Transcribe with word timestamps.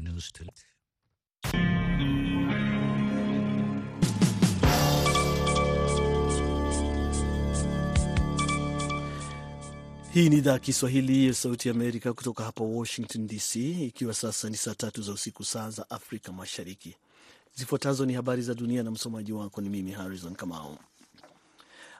news 0.00 0.32
Hii 10.14 10.28
ni 10.28 10.36
idhaa 10.36 10.52
ya 10.52 10.58
Kiswahili 10.58 11.26
ya 11.26 11.34
Sauti 11.34 11.68
ya 11.68 11.74
Amerika 11.74 12.12
kutoka 12.12 12.44
hapa 12.44 12.64
Washington 12.64 13.26
DC, 13.26 13.56
ikiwa 13.56 14.14
sasa 14.14 14.50
ni 14.50 14.56
saa 14.56 14.74
tatu 14.74 15.02
za 15.02 15.12
usiku, 15.12 15.44
saa 15.44 15.70
za 15.70 15.90
Afrika 15.90 16.32
Mashariki. 16.32 16.96
Zifuatazo 17.54 18.06
ni 18.06 18.12
habari 18.12 18.42
za 18.42 18.54
dunia 18.54 18.82
na 18.82 18.90
msomaji 18.90 19.32
wako 19.32 19.60
ni 19.60 19.68
mimi 19.68 19.90
Harrison 19.92 20.34
Kamau. 20.34 20.78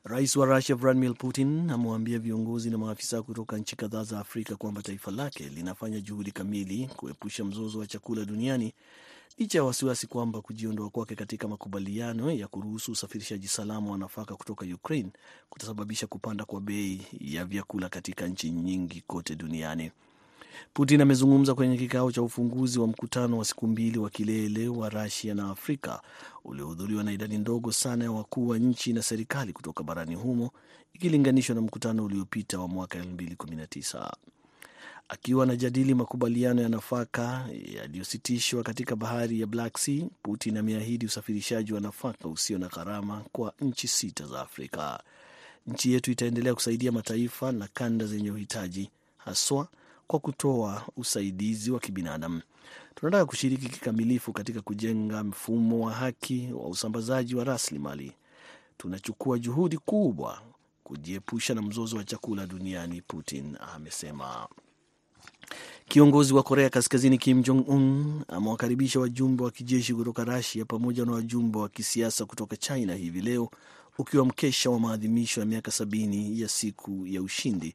Rais 0.04 0.36
wa 0.36 0.46
Rusia 0.46 0.74
Vladimir 0.76 1.14
Putin 1.14 1.70
amewaambia 1.70 2.18
viongozi 2.18 2.70
na 2.70 2.78
maafisa 2.78 3.22
kutoka 3.22 3.58
nchi 3.58 3.76
kadhaa 3.76 4.04
za 4.04 4.18
Afrika 4.20 4.56
kwamba 4.56 4.82
taifa 4.82 5.10
lake 5.10 5.44
linafanya 5.48 6.00
juhudi 6.00 6.30
kamili 6.32 6.90
kuepusha 6.96 7.44
mzozo 7.44 7.78
wa 7.78 7.86
chakula 7.86 8.24
duniani 8.24 8.74
licha 9.38 9.58
ya 9.58 9.64
wasiwasi 9.64 10.06
kwamba 10.06 10.40
kujiondoa 10.40 10.90
kwake 10.90 11.14
katika 11.14 11.48
makubaliano 11.48 12.30
ya 12.30 12.48
kuruhusu 12.48 12.92
usafirishaji 12.92 13.48
salama 13.48 13.90
wa 13.90 13.98
nafaka 13.98 14.36
kutoka 14.36 14.66
Ukraine 14.74 15.10
kutasababisha 15.50 16.06
kupanda 16.06 16.44
kwa 16.44 16.60
bei 16.60 17.06
ya 17.20 17.44
vyakula 17.44 17.88
katika 17.88 18.26
nchi 18.28 18.50
nyingi 18.50 19.00
kote 19.00 19.34
duniani. 19.36 19.90
Putin 20.74 21.00
amezungumza 21.00 21.54
kwenye 21.54 21.76
kikao 21.76 22.12
cha 22.12 22.22
ufunguzi 22.22 22.78
wa 22.78 22.86
mkutano 22.86 23.38
wa 23.38 23.44
siku 23.44 23.66
mbili 23.66 23.98
wa 23.98 24.10
kilele 24.10 24.68
wa 24.68 24.88
Rusia 24.88 25.34
na 25.34 25.50
Afrika 25.50 26.02
uliohudhuriwa 26.44 27.04
na 27.04 27.12
idadi 27.12 27.38
ndogo 27.38 27.72
sana 27.72 28.04
ya 28.04 28.12
wakuu 28.12 28.48
wa 28.48 28.58
nchi 28.58 28.92
na 28.92 29.02
serikali 29.02 29.52
kutoka 29.52 29.82
barani 29.84 30.14
humo 30.14 30.50
ikilinganishwa 30.94 31.54
na 31.54 31.60
mkutano 31.60 32.04
uliopita 32.04 32.58
wa 32.58 32.68
mwaka 32.68 32.98
2019 32.98 34.10
akiwa 35.08 35.44
anajadili 35.44 35.94
makubaliano 35.94 36.62
ya 36.62 36.68
nafaka 36.68 37.46
yaliyositishwa 37.74 38.62
katika 38.62 38.96
bahari 38.96 39.40
ya 39.40 39.46
Black 39.46 39.78
Sea. 39.78 40.06
Putin 40.22 40.56
ameahidi 40.56 41.06
usafirishaji 41.06 41.72
wa 41.72 41.80
nafaka 41.80 42.28
usio 42.28 42.58
na 42.58 42.68
gharama 42.68 43.24
kwa 43.32 43.52
nchi 43.60 43.88
sita 43.88 44.26
za 44.26 44.40
Afrika. 44.40 45.02
Nchi 45.66 45.92
yetu 45.92 46.10
itaendelea 46.10 46.54
kusaidia 46.54 46.92
mataifa 46.92 47.52
na 47.52 47.68
kanda 47.68 48.06
zenye 48.06 48.30
uhitaji 48.30 48.90
haswa 49.16 49.68
kwa 50.12 50.20
kutoa 50.20 50.82
usaidizi 50.96 51.70
wa 51.70 51.80
kibinadamu. 51.80 52.40
Tunataka 52.94 53.26
kushiriki 53.26 53.68
kikamilifu 53.68 54.32
katika 54.32 54.60
kujenga 54.60 55.24
mfumo 55.24 55.86
wa 55.86 55.92
haki 55.92 56.48
wa 56.54 56.66
usambazaji 56.68 57.34
wa 57.34 57.44
rasilimali. 57.44 58.12
Tunachukua 58.78 59.38
juhudi 59.38 59.78
kubwa 59.78 60.42
kujiepusha 60.84 61.54
na 61.54 61.62
mzozo 61.62 61.96
wa 61.96 62.04
chakula 62.04 62.46
duniani, 62.46 63.02
Putin 63.02 63.56
amesema. 63.74 64.48
Kiongozi 65.88 66.34
wa 66.34 66.42
Korea 66.42 66.70
Kaskazini 66.70 67.18
Kim 67.18 67.42
Jong 67.42 67.68
Un 67.68 68.22
amewakaribisha 68.28 69.00
wajumbe 69.00 69.44
wa 69.44 69.50
kijeshi 69.50 69.94
kutoka 69.94 70.24
Rasia 70.24 70.64
pamoja 70.64 71.04
na 71.04 71.12
wajumbe 71.12 71.58
wa 71.58 71.68
kisiasa 71.68 72.24
kutoka 72.24 72.56
China 72.56 72.94
hivi 72.94 73.20
leo, 73.20 73.50
ukiwa 73.98 74.24
mkesha 74.26 74.70
wa 74.70 74.80
maadhimisho 74.80 75.40
ya 75.40 75.46
miaka 75.46 75.70
sabini 75.70 76.40
ya 76.40 76.48
siku 76.48 77.06
ya 77.06 77.22
ushindi, 77.22 77.74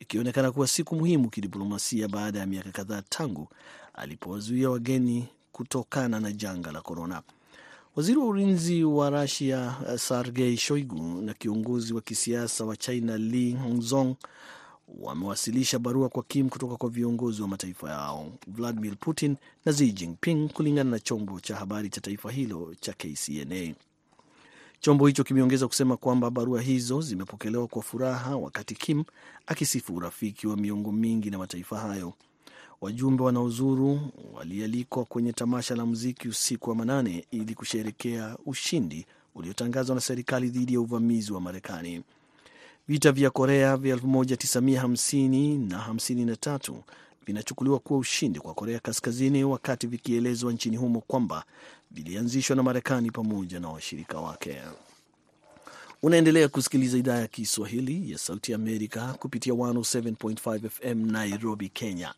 ikionekana 0.00 0.52
kuwa 0.52 0.66
siku 0.66 0.96
muhimu 0.96 1.30
kidiplomasia 1.30 2.08
baada 2.08 2.38
ya 2.38 2.46
miaka 2.46 2.70
kadhaa 2.72 3.02
tangu 3.08 3.48
alipowazuia 3.94 4.70
wageni 4.70 5.28
kutokana 5.52 6.20
na 6.20 6.32
janga 6.32 6.72
la 6.72 6.80
korona. 6.80 7.22
Waziri 7.96 8.18
wa 8.18 8.26
ulinzi 8.26 8.84
wa 8.84 9.10
Rasia 9.10 9.74
Sergei 9.98 10.56
Shoigu 10.56 11.22
na 11.22 11.34
kiongozi 11.34 11.94
wa 11.94 12.00
kisiasa 12.00 12.64
wa 12.64 12.76
China 12.76 13.18
Li 13.18 13.52
Hongzong 13.52 14.14
wamewasilisha 14.98 15.78
barua 15.78 16.08
kwa 16.08 16.22
Kim 16.22 16.48
kutoka 16.48 16.76
kwa 16.76 16.90
viongozi 16.90 17.42
wa 17.42 17.48
mataifa 17.48 17.90
yao 17.90 18.32
Vladimir 18.46 18.96
Putin 19.00 19.36
na 19.64 19.72
Xi 19.72 19.92
Jinping, 19.92 20.48
kulingana 20.48 20.90
na 20.90 20.98
chombo 20.98 21.40
cha 21.40 21.56
habari 21.56 21.88
cha 21.90 22.00
taifa 22.00 22.30
hilo 22.30 22.74
cha 22.80 22.92
KCNA. 22.92 23.74
Chombo 24.86 25.06
hicho 25.06 25.24
kimeongeza 25.24 25.68
kusema 25.68 25.96
kwamba 25.96 26.30
barua 26.30 26.60
hizo 26.62 27.00
zimepokelewa 27.00 27.66
kwa 27.66 27.82
furaha, 27.82 28.36
wakati 28.36 28.74
Kim 28.74 29.04
akisifu 29.46 29.94
urafiki 29.94 30.46
wa 30.46 30.56
miongo 30.56 30.92
mingi 30.92 31.30
na 31.30 31.38
mataifa 31.38 31.78
hayo. 31.78 32.12
Wajumbe 32.80 33.22
wanaozuru 33.22 34.00
walialikwa 34.34 35.04
kwenye 35.04 35.32
tamasha 35.32 35.76
la 35.76 35.86
muziki 35.86 36.28
usiku 36.28 36.70
wa 36.70 36.76
manane 36.76 37.24
ili 37.30 37.54
kusherekea 37.54 38.36
ushindi 38.46 39.06
uliotangazwa 39.34 39.94
na 39.94 40.00
serikali 40.00 40.48
dhidi 40.48 40.74
ya 40.74 40.80
uvamizi 40.80 41.32
wa 41.32 41.40
Marekani. 41.40 42.02
Vita 42.88 43.12
vya 43.12 43.30
Korea 43.30 43.76
vya 43.76 43.96
1950 43.96 45.68
na 45.68 45.86
53 45.88 46.74
vinachukuliwa 47.26 47.78
kuwa 47.78 47.98
ushindi 47.98 48.40
kwa 48.40 48.54
Korea 48.54 48.78
Kaskazini, 48.80 49.44
wakati 49.44 49.86
vikielezwa 49.86 50.52
nchini 50.52 50.76
humo 50.76 51.00
kwamba 51.00 51.44
vilianzishwa 51.90 52.56
na 52.56 52.62
Marekani 52.62 53.10
pamoja 53.10 53.60
na 53.60 53.68
washirika 53.68 54.20
wake. 54.20 54.56
Unaendelea 56.06 56.48
kusikiliza 56.48 56.98
idhaa 56.98 57.18
ya 57.20 57.26
Kiswahili 57.26 58.12
ya 58.12 58.18
Sauti 58.18 58.54
Amerika 58.54 59.12
kupitia 59.12 59.52
107.5 59.52 60.68
FM 60.68 61.10
Nairobi, 61.10 61.68
Kenya. 61.68 62.14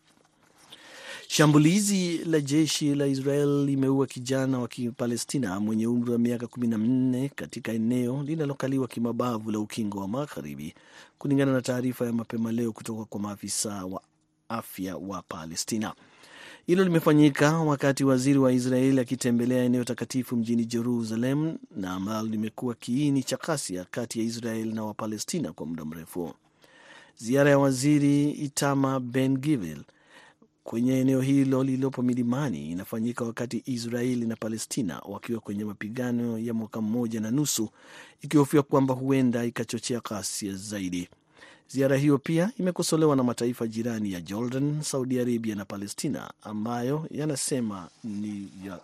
Shambulizi 1.28 2.18
la 2.18 2.40
jeshi 2.40 2.94
la 2.94 3.06
Israel 3.06 3.64
limeua 3.64 4.06
kijana 4.06 4.58
wa 4.58 4.68
Kipalestina 4.68 5.60
mwenye 5.60 5.86
umri 5.86 6.12
wa 6.12 6.18
miaka 6.18 6.46
14 6.46 7.28
katika 7.28 7.72
eneo 7.72 8.22
linalokaliwa 8.22 8.88
kimabavu 8.88 9.50
la 9.50 9.58
Ukingo 9.58 9.98
wa 10.00 10.08
Magharibi, 10.08 10.74
kulingana 11.18 11.52
na 11.52 11.62
taarifa 11.62 12.06
ya 12.06 12.12
mapema 12.12 12.52
leo 12.52 12.72
kutoka 12.72 13.04
kwa 13.04 13.20
maafisa 13.20 13.84
wa 13.84 14.00
afya 14.48 14.96
wa 14.96 15.22
Palestina. 15.22 15.94
Hilo 16.68 16.84
limefanyika 16.84 17.58
wakati 17.58 18.04
waziri 18.04 18.38
wa 18.38 18.52
Israeli 18.52 19.00
akitembelea 19.00 19.64
eneo 19.64 19.84
takatifu 19.84 20.36
mjini 20.36 20.64
Jerusalem 20.64 21.58
na 21.76 21.90
ambalo 21.90 22.28
limekuwa 22.28 22.74
kiini 22.74 23.22
cha 23.22 23.36
ghasia 23.36 23.86
kati 23.90 24.18
ya 24.18 24.24
Israel 24.24 24.74
na 24.74 24.84
Wapalestina 24.84 25.52
kwa 25.52 25.66
muda 25.66 25.84
mrefu. 25.84 26.34
Ziara 27.16 27.50
ya 27.50 27.58
waziri 27.58 28.30
Itama 28.30 29.00
Ben 29.00 29.38
Gvir 29.38 29.78
kwenye 30.64 31.00
eneo 31.00 31.20
hilo 31.20 31.64
lililopo 31.64 32.02
milimani 32.02 32.70
inafanyika 32.70 33.24
wakati 33.24 33.62
Israeli 33.66 34.26
na 34.26 34.36
Palestina 34.36 34.98
wakiwa 34.98 35.40
kwenye 35.40 35.64
mapigano 35.64 36.38
ya 36.38 36.54
mwaka 36.54 36.80
mmoja 36.80 37.20
na 37.20 37.30
nusu, 37.30 37.68
ikihofia 38.22 38.62
kwamba 38.62 38.94
huenda 38.94 39.44
ikachochea 39.44 40.00
ghasia 40.00 40.54
zaidi. 40.54 41.08
Ziara 41.68 41.96
hiyo 41.96 42.18
pia 42.18 42.50
imekosolewa 42.58 43.16
na 43.16 43.22
mataifa 43.22 43.66
jirani 43.66 44.12
ya 44.12 44.20
Jordan, 44.20 44.82
Saudi 44.82 45.20
Arabia 45.20 45.54
na 45.54 45.64
Palestina 45.64 46.30
ambayo 46.42 47.06
yanasema 47.10 47.88
ni 48.04 48.48
ya 48.66 48.80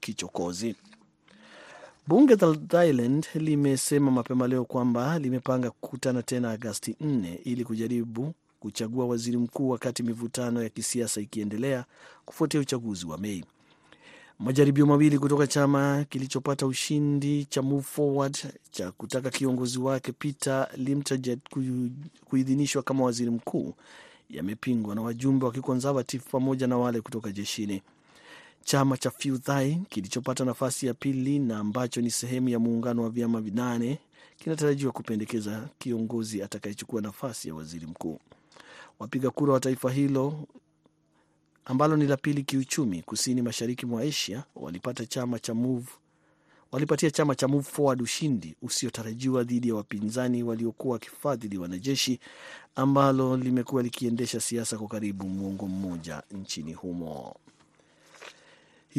kichokozi. 0.00 0.74
Bunge 2.06 2.36
la 2.36 2.54
Thailand 2.56 3.26
limesema 3.34 4.10
mapema 4.10 4.48
leo 4.48 4.64
kwamba 4.64 5.18
limepanga 5.18 5.70
kukutana 5.70 6.22
tena 6.22 6.50
Agasti 6.50 6.96
4 7.04 7.38
ili 7.44 7.64
kujaribu 7.64 8.34
kuchagua 8.60 9.06
waziri 9.06 9.36
mkuu 9.36 9.68
wakati 9.68 10.02
mivutano 10.02 10.62
ya 10.62 10.68
kisiasa 10.68 11.20
ikiendelea 11.20 11.84
kufuatia 12.24 12.60
uchaguzi 12.60 13.06
wa 13.06 13.18
Mei. 13.18 13.44
Majaribio 14.38 14.86
mawili 14.86 15.18
kutoka 15.18 15.46
chama 15.46 16.04
kilichopata 16.08 16.66
ushindi 16.66 17.44
cha 17.44 17.62
Move 17.62 17.82
Forward 17.82 18.38
cha 18.70 18.92
kutaka 18.92 19.30
kiongozi 19.30 19.78
wake 19.78 20.12
Peter 20.12 20.68
Limtajet 20.76 21.38
kuidhinishwa 22.24 22.82
kama 22.82 23.04
waziri 23.04 23.30
mkuu 23.30 23.74
yamepingwa 24.30 24.94
na 24.94 25.02
wajumbe 25.02 25.46
wa 25.46 25.52
kiconservative 25.52 26.24
pamoja 26.30 26.66
na 26.66 26.78
wale 26.78 27.00
kutoka 27.00 27.32
jeshini. 27.32 27.82
Chama 28.64 28.96
cha 28.96 29.10
Pheu 29.10 29.38
Thai 29.38 29.82
kilichopata 29.88 30.44
nafasi 30.44 30.86
ya 30.86 30.94
pili 30.94 31.38
na 31.38 31.58
ambacho 31.58 32.00
ni 32.00 32.10
sehemu 32.10 32.48
ya 32.48 32.58
muungano 32.58 33.02
wa 33.02 33.10
vyama 33.10 33.40
vinane 33.40 33.98
kinatarajiwa 34.36 34.92
kupendekeza 34.92 35.68
kiongozi 35.78 36.42
atakayechukua 36.42 37.00
nafasi 37.00 37.48
ya 37.48 37.54
waziri 37.54 37.86
mkuu. 37.86 38.18
Wapiga 38.98 39.30
kura 39.30 39.52
wa 39.52 39.60
taifa 39.60 39.90
hilo 39.90 40.34
ambalo 41.68 41.96
ni 41.96 42.06
la 42.06 42.16
pili 42.16 42.42
kiuchumi 42.42 43.02
kusini 43.02 43.42
mashariki 43.42 43.86
mwa 43.86 44.02
Asia 44.02 44.44
walipata 44.56 45.06
chama 45.06 45.38
cha 45.38 45.54
Move, 45.54 45.86
walipatia 46.72 47.10
chama 47.10 47.34
cha 47.34 47.48
Move 47.48 47.64
Forward 47.70 48.02
ushindi 48.02 48.56
usiotarajiwa 48.62 49.44
dhidi 49.44 49.68
ya 49.68 49.74
wapinzani 49.74 50.42
waliokuwa 50.42 50.92
wakifadhili 50.92 51.58
wanajeshi 51.58 52.20
ambalo 52.76 53.36
limekuwa 53.36 53.82
likiendesha 53.82 54.40
siasa 54.40 54.78
kwa 54.78 54.88
karibu 54.88 55.28
muongo 55.28 55.66
mmoja 55.68 56.22
nchini 56.30 56.72
humo. 56.72 57.34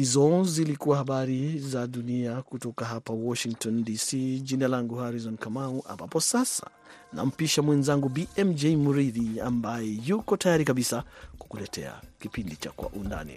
Hizo 0.00 0.44
zilikuwa 0.44 0.96
habari 0.96 1.58
za 1.58 1.86
dunia 1.86 2.42
kutoka 2.42 2.84
hapa 2.84 3.12
Washington 3.12 3.84
DC. 3.84 4.12
Jina 4.42 4.68
langu 4.68 4.94
Harrison 4.94 5.36
Kamau, 5.36 5.84
ambapo 5.88 6.20
sasa 6.20 6.66
nampisha 7.12 7.62
mwenzangu 7.62 8.08
BMJ 8.08 8.64
Muridhi 8.64 9.40
ambaye 9.40 9.98
yuko 10.06 10.36
tayari 10.36 10.64
kabisa 10.64 11.04
kukuletea 11.38 11.92
kipindi 12.20 12.56
cha 12.56 12.70
Kwa 12.70 12.88
Undani. 12.88 13.36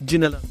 Jina 0.00 0.28
langu 0.28 0.46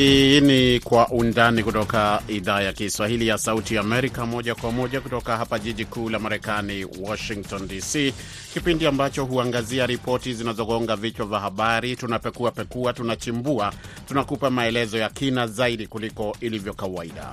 Hii 0.00 0.40
ni 0.40 0.80
Kwa 0.80 1.08
Undani 1.08 1.62
kutoka 1.62 2.22
idhaa 2.28 2.60
ya 2.60 2.72
Kiswahili 2.72 3.26
ya 3.28 3.38
Sauti 3.38 3.78
Amerika, 3.78 4.26
moja 4.26 4.54
kwa 4.54 4.72
moja 4.72 5.00
kutoka 5.00 5.36
hapa 5.36 5.58
jiji 5.58 5.84
kuu 5.84 6.08
la 6.10 6.18
Marekani, 6.18 6.86
Washington 7.00 7.68
DC, 7.68 8.14
kipindi 8.54 8.86
ambacho 8.86 9.24
huangazia 9.24 9.86
ripoti 9.86 10.34
zinazogonga 10.34 10.96
vichwa 10.96 11.26
vya 11.26 11.38
habari. 11.40 11.96
Tunapekua 11.96 12.50
pekua, 12.50 12.92
tunachimbua, 12.92 13.72
tunakupa 14.08 14.50
maelezo 14.50 14.98
ya 14.98 15.08
kina 15.08 15.46
zaidi 15.46 15.86
kuliko 15.86 16.36
ilivyo 16.40 16.74
kawaida. 16.74 17.32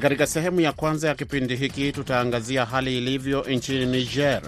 Katika 0.00 0.26
sehemu 0.26 0.60
ya 0.60 0.72
kwanza 0.72 1.08
ya 1.08 1.14
kipindi 1.14 1.56
hiki 1.56 1.92
tutaangazia 1.92 2.64
hali 2.64 2.98
ilivyo 2.98 3.42
nchini 3.50 3.86
Niger 3.86 4.42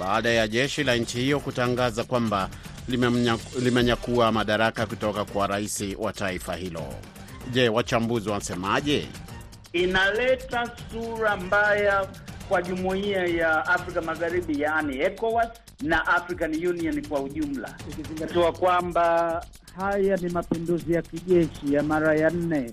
baada 0.00 0.28
ya 0.30 0.48
jeshi 0.48 0.84
la 0.84 0.96
nchi 0.96 1.18
hiyo 1.20 1.40
kutangaza 1.40 2.04
kwamba 2.04 2.50
limenyakua 3.60 4.32
madaraka 4.32 4.86
kutoka 4.86 5.24
kwa 5.24 5.46
rais 5.46 5.84
wa 5.98 6.12
taifa 6.12 6.54
hilo. 6.56 6.82
Je, 7.52 7.68
wachambuzi 7.68 8.28
wanasemaje? 8.28 9.06
Inaleta 9.72 10.70
sura 10.92 11.36
mbaya 11.36 12.08
kwa 12.48 12.62
jumuiya 12.62 13.26
ya 13.26 13.66
Afrika 13.66 14.00
Magharibi, 14.02 14.60
yaani 14.60 14.98
ECOWAS 15.00 15.48
na 15.82 16.06
African 16.06 16.66
Union 16.66 17.06
kwa 17.08 17.20
ujumla, 17.20 17.74
ikizingatiwa 17.90 18.52
kwamba 18.52 19.44
haya 19.76 20.16
ni 20.16 20.28
mapinduzi 20.28 20.92
ya 20.92 21.02
kijeshi 21.02 21.74
ya 21.74 21.82
mara 21.82 22.14
ya 22.16 22.30
nne 22.30 22.72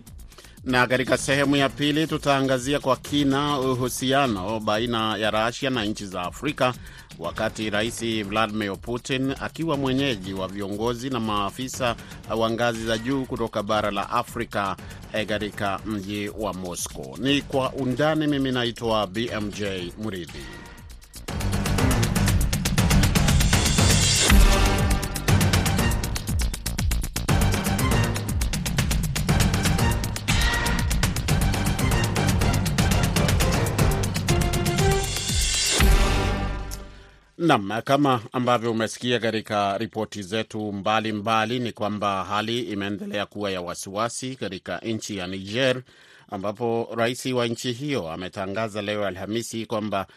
na 0.65 0.87
katika 0.87 1.17
sehemu 1.17 1.55
ya 1.55 1.69
pili 1.69 2.07
tutaangazia 2.07 2.79
kwa 2.79 2.95
kina 2.97 3.59
uhusiano 3.59 4.59
baina 4.59 5.17
ya 5.17 5.31
Russia 5.31 5.69
na 5.69 5.85
nchi 5.85 6.05
za 6.05 6.21
Afrika 6.21 6.73
wakati 7.19 7.69
Rais 7.69 8.23
Vladimir 8.23 8.77
Putin 8.77 9.35
akiwa 9.41 9.77
mwenyeji 9.77 10.33
wa 10.33 10.47
viongozi 10.47 11.09
na 11.09 11.19
maafisa 11.19 11.95
wa 12.37 12.51
ngazi 12.51 12.85
za 12.85 12.97
juu 12.97 13.25
kutoka 13.25 13.63
bara 13.63 13.91
la 13.91 14.09
Afrika 14.09 14.75
katika 15.27 15.79
mji 15.85 16.29
wa 16.29 16.53
Moscow. 16.53 17.17
Ni 17.17 17.41
kwa 17.41 17.73
undani. 17.73 18.27
Mimi 18.27 18.51
naitwa 18.51 19.07
BMJ 19.07 19.63
Muridhi. 19.97 20.39
Nam, 37.45 37.81
kama 37.83 38.21
ambavyo 38.31 38.71
umesikia 38.71 39.19
katika 39.19 39.77
ripoti 39.77 40.23
zetu 40.23 40.59
mbalimbali 40.59 41.11
mbali, 41.13 41.59
ni 41.59 41.71
kwamba 41.71 42.23
hali 42.23 42.59
imeendelea 42.59 43.25
kuwa 43.25 43.51
ya 43.51 43.61
wasiwasi 43.61 44.35
katika 44.35 44.77
nchi 44.79 45.17
ya 45.17 45.27
Niger, 45.27 45.81
ambapo 46.29 46.89
rais 46.95 47.25
wa 47.25 47.47
nchi 47.47 47.71
hiyo 47.71 48.11
ametangaza 48.11 48.81
leo 48.81 49.05
Alhamisi 49.05 49.65
kwamba 49.65 50.07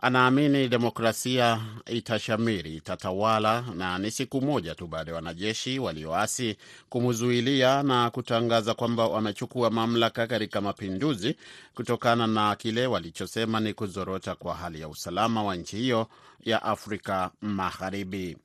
anaamini 0.00 0.68
demokrasia 0.68 1.60
itashamiri, 1.86 2.76
itatawala, 2.76 3.64
na 3.74 3.98
ni 3.98 4.10
siku 4.10 4.40
moja 4.40 4.74
tu 4.74 4.86
baada 4.86 5.10
ya 5.10 5.14
wanajeshi 5.14 5.78
walioasi 5.78 6.56
kumzuilia 6.88 7.82
na 7.82 8.10
kutangaza 8.10 8.74
kwamba 8.74 9.06
wamechukua 9.06 9.70
mamlaka 9.70 10.26
katika 10.26 10.60
mapinduzi 10.60 11.36
kutokana 11.74 12.26
na 12.26 12.56
kile 12.56 12.86
walichosema 12.86 13.60
ni 13.60 13.74
kuzorota 13.74 14.34
kwa 14.34 14.54
hali 14.54 14.80
ya 14.80 14.88
usalama 14.88 15.42
wa 15.42 15.56
nchi 15.56 15.76
hiyo 15.76 16.06
ya 16.44 16.62
Afrika 16.62 17.30
Magharibi. 17.42 18.36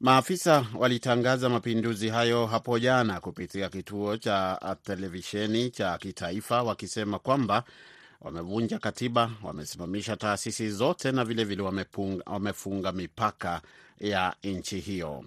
Maafisa 0.00 0.66
walitangaza 0.78 1.48
mapinduzi 1.48 2.08
hayo 2.08 2.46
hapo 2.46 2.78
jana 2.78 3.20
kupitia 3.20 3.68
kituo 3.68 4.16
cha 4.16 4.76
televisheni 4.82 5.70
cha 5.70 5.98
kitaifa 5.98 6.62
wakisema 6.62 7.18
kwamba 7.18 7.64
wamevunja 8.20 8.78
katiba, 8.78 9.30
wamesimamisha 9.42 10.16
taasisi 10.16 10.70
zote 10.70 11.12
na 11.12 11.24
vilevile 11.24 11.62
vile 11.72 12.22
wamefunga 12.26 12.92
mipaka 12.92 13.60
ya 14.00 14.34
nchi 14.44 14.80
hiyo. 14.80 15.24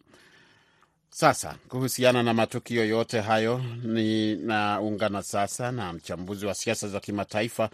Sasa 1.10 1.56
kuhusiana 1.68 2.24
na 2.24 2.34
matukio 2.34 2.86
yote 2.86 3.20
hayo, 3.22 3.62
ninaungana 3.84 5.24
sasa 5.24 5.72
na 5.72 5.94
mchambuzi 5.94 6.46
wa 6.46 6.54
siasa 6.54 6.88
za 6.88 7.00
kimataifa 7.00 7.70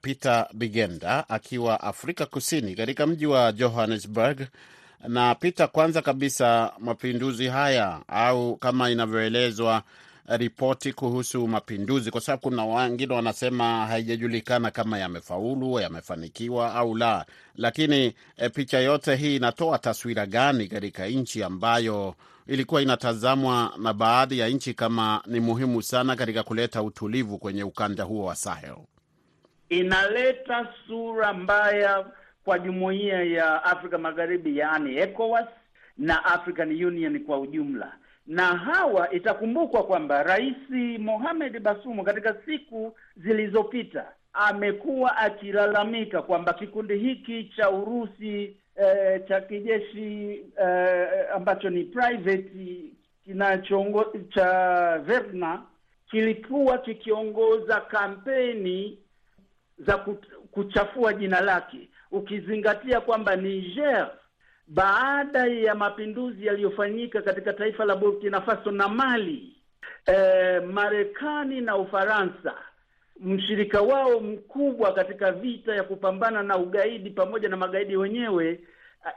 Peter 0.00 0.48
Bigenda 0.54 1.28
akiwa 1.28 1.80
Afrika 1.80 2.26
Kusini, 2.26 2.74
katika 2.74 3.06
mji 3.06 3.26
wa 3.26 3.52
Johannesburg. 3.52 4.40
Na 5.08 5.34
Peter, 5.34 5.68
kwanza 5.72 6.02
kabisa, 6.02 6.72
mapinduzi 6.78 7.46
haya 7.46 8.00
au 8.08 8.56
kama 8.56 8.90
inavyoelezwa 8.90 9.82
ripoti 10.36 10.92
kuhusu 10.92 11.48
mapinduzi, 11.48 12.10
kwa 12.10 12.20
sababu 12.20 12.42
kuna 12.42 12.64
wengine 12.66 13.14
wanasema 13.14 13.86
haijajulikana 13.86 14.70
kama 14.70 14.98
yamefaulu, 14.98 15.80
yamefanikiwa 15.80 16.74
au 16.74 16.94
la, 16.96 17.26
lakini 17.56 18.14
e, 18.36 18.48
picha 18.48 18.78
yote 18.78 19.16
hii 19.16 19.36
inatoa 19.36 19.78
taswira 19.78 20.26
gani 20.26 20.68
katika 20.68 21.06
nchi 21.06 21.42
ambayo 21.42 22.14
ilikuwa 22.46 22.82
inatazamwa 22.82 23.72
na 23.78 23.92
baadhi 23.94 24.38
ya 24.38 24.48
nchi 24.48 24.74
kama 24.74 25.22
ni 25.26 25.40
muhimu 25.40 25.82
sana 25.82 26.16
katika 26.16 26.42
kuleta 26.42 26.82
utulivu 26.82 27.38
kwenye 27.38 27.64
ukanda 27.64 28.04
huo 28.04 28.24
wa 28.24 28.34
Sahel? 28.36 28.76
Inaleta 29.68 30.68
sura 30.86 31.32
mbaya 31.32 32.06
kwa 32.44 32.58
jumuiya 32.58 33.22
ya 33.22 33.64
Afrika 33.64 33.98
Magharibi, 33.98 34.58
yaani 34.58 34.96
ECOWAS 34.96 35.46
na 35.98 36.24
African 36.24 36.84
Union 36.84 37.24
kwa 37.24 37.40
ujumla 37.40 37.92
na 38.30 38.46
hawa 38.46 39.10
itakumbukwa 39.12 39.84
kwamba 39.84 40.22
Rais 40.22 40.56
Mohamed 40.98 41.60
Basumu 41.60 42.04
katika 42.04 42.36
siku 42.46 42.96
zilizopita 43.16 44.04
amekuwa 44.32 45.16
akilalamika 45.16 46.22
kwamba 46.22 46.52
kikundi 46.52 46.98
hiki 46.98 47.44
cha 47.56 47.70
Urusi 47.70 48.56
eh, 48.76 49.22
cha 49.28 49.40
kijeshi 49.40 50.40
eh, 50.62 51.08
ambacho 51.34 51.70
ni 51.70 51.84
private 51.84 52.50
kinachoongo 53.24 54.04
cha 54.34 54.98
Verna 54.98 55.62
kilikuwa 56.10 56.78
kikiongoza 56.78 57.80
kampeni 57.80 58.98
za 59.78 59.96
kuchafua 60.50 61.12
jina 61.12 61.40
lake, 61.40 61.88
ukizingatia 62.10 63.00
kwamba 63.00 63.36
Niger 63.36 64.10
baada 64.70 65.46
ya 65.46 65.74
mapinduzi 65.74 66.46
yaliyofanyika 66.46 67.22
katika 67.22 67.52
taifa 67.52 67.84
la 67.84 67.96
Burkina 67.96 68.40
Faso 68.40 68.70
na 68.70 68.88
Mali, 68.88 69.56
eh, 70.06 70.62
Marekani 70.64 71.60
na 71.60 71.76
Ufaransa, 71.76 72.54
mshirika 73.20 73.80
wao 73.82 74.20
mkubwa 74.20 74.92
katika 74.94 75.32
vita 75.32 75.74
ya 75.74 75.82
kupambana 75.82 76.42
na 76.42 76.56
ugaidi 76.58 77.10
pamoja 77.10 77.48
na 77.48 77.56
magaidi 77.56 77.96
wenyewe, 77.96 78.60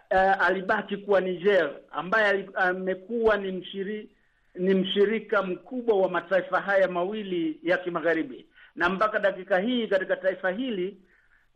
a, 0.09 0.39
alibaki 0.39 0.97
kuwa 0.97 1.21
Niger, 1.21 1.71
ambaye 1.91 2.49
amekuwa 2.55 3.37
ni 3.37 3.51
mshiri, 3.51 4.09
ni 4.55 4.73
mshirika 4.73 5.43
mkubwa 5.43 5.97
wa 5.97 6.09
mataifa 6.09 6.59
haya 6.61 6.87
mawili 6.87 7.59
ya 7.63 7.77
kimagharibi, 7.77 8.45
na 8.75 8.89
mpaka 8.89 9.19
dakika 9.19 9.59
hii 9.59 9.87
katika 9.87 10.15
taifa 10.15 10.51
hili 10.51 10.97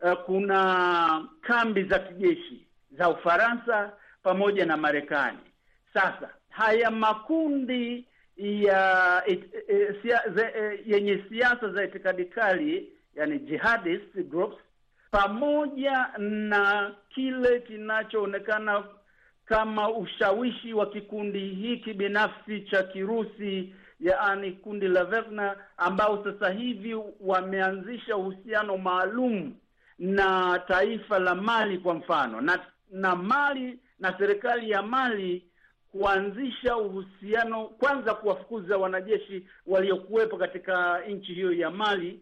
uh, 0.02 0.12
kuna 0.12 1.24
kambi 1.40 1.82
za 1.82 1.98
kijeshi 1.98 2.67
za 2.98 3.08
Ufaransa 3.08 3.92
pamoja 4.22 4.66
na 4.66 4.76
Marekani. 4.76 5.38
Sasa 5.94 6.28
haya 6.50 6.90
makundi 6.90 8.06
ya 8.36 9.22
it, 9.26 9.44
it, 9.68 10.02
sia, 10.02 10.20
ze, 10.34 10.42
e, 10.56 10.80
yenye 10.86 11.24
siasa 11.28 11.68
za 11.68 11.84
itikadi 11.84 12.24
kali, 12.24 12.92
yani 13.14 13.38
jihadist 13.38 14.14
groups, 14.14 14.56
pamoja 15.10 16.08
na 16.18 16.94
kile 17.08 17.60
kinachoonekana 17.60 18.84
kama 19.44 19.90
ushawishi 19.90 20.72
wa 20.72 20.86
kikundi 20.90 21.48
hiki 21.48 21.92
binafsi 21.94 22.60
cha 22.60 22.82
Kirusi, 22.82 23.74
yaani 24.00 24.52
kundi 24.52 24.88
la 24.88 25.04
Wagner, 25.04 25.56
ambao 25.76 26.24
sasa 26.24 26.50
hivi 26.52 26.94
wameanzisha 27.20 28.16
uhusiano 28.16 28.76
maalum 28.78 29.54
na 29.98 30.58
taifa 30.68 31.18
la 31.18 31.34
Mali 31.34 31.78
kwa 31.78 31.94
mfano 31.94 32.40
na 32.40 32.58
na 32.90 33.16
Mali 33.16 33.78
na 33.98 34.18
serikali 34.18 34.70
ya 34.70 34.82
Mali 34.82 35.44
kuanzisha 35.92 36.76
uhusiano, 36.76 37.64
kwanza 37.64 38.14
kuwafukuza 38.14 38.78
wanajeshi 38.78 39.46
waliokuwepo 39.66 40.36
katika 40.36 41.00
nchi 41.08 41.34
hiyo 41.34 41.52
ya 41.52 41.70
Mali 41.70 42.20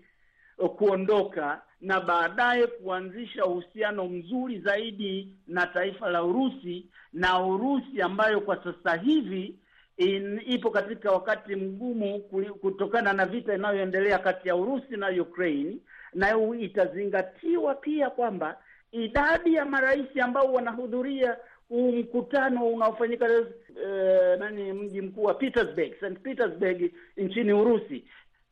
kuondoka, 0.77 1.63
na 1.81 2.01
baadaye 2.01 2.67
kuanzisha 2.67 3.45
uhusiano 3.47 4.05
mzuri 4.09 4.59
zaidi 4.61 5.33
na 5.47 5.67
taifa 5.67 6.11
la 6.11 6.23
Urusi, 6.25 6.87
na 7.13 7.41
Urusi 7.47 8.03
ambayo 8.03 8.41
kwa 8.41 8.65
sasa 8.65 8.97
hivi 9.03 9.59
in, 9.97 10.41
ipo 10.47 10.71
katika 10.71 11.13
wakati 11.13 11.57
mgumu 11.57 12.21
kutokana 12.61 13.13
na 13.13 13.27
vita 13.27 13.55
inayoendelea 13.55 14.19
kati 14.19 14.49
ya 14.49 14.57
Urusi 14.57 14.97
na 14.97 15.09
Ukraine, 15.23 15.77
na 16.15 16.39
itazingatiwa 16.61 17.75
pia 17.75 18.11
kwamba 18.11 18.59
idadi 19.05 19.55
ya 19.55 19.65
marais 19.65 20.07
ambao 20.23 20.53
wanahudhuria 20.53 21.37
huu 21.69 21.93
mkutano 21.93 22.67
unaofanyika 22.69 23.27
eh, 23.29 24.39
nani 24.39 24.73
mji 24.73 25.01
mkuu 25.01 25.23
wa 25.25 25.35
Petersburg, 25.35 25.93
St 26.01 26.19
Petersburg 26.23 26.93
nchini 27.17 27.53
Urusi 27.53 28.05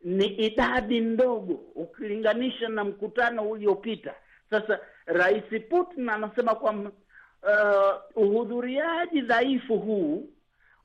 ni 0.04 0.26
idadi 0.26 1.00
ndogo 1.00 1.52
ukilinganisha 1.74 2.68
na 2.68 2.84
mkutano 2.84 3.42
uliopita. 3.50 4.14
Sasa 4.50 4.80
Rais 5.06 5.44
Putin 5.70 6.08
anasema 6.08 6.54
kwamba 6.54 6.90
uh, 7.42 8.22
uhudhuriaji 8.24 9.20
dhaifu 9.20 9.78
huu 9.78 10.28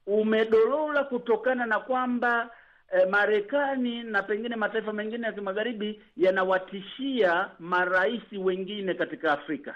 umedolola 0.08 1.04
kutokana 1.04 1.66
na 1.66 1.80
kwamba 1.80 2.50
eh, 2.92 3.08
Marekani 3.10 4.04
na 4.04 4.24
pengine 4.24 4.56
mataifa 4.56 4.94
mengine 4.94 5.28
ya 5.28 5.34
kimagharibi 5.34 6.02
yanawatishia 6.18 7.50
marais 7.60 8.22
wengine 8.32 8.94
katika 8.94 9.32
Afrika. 9.32 9.76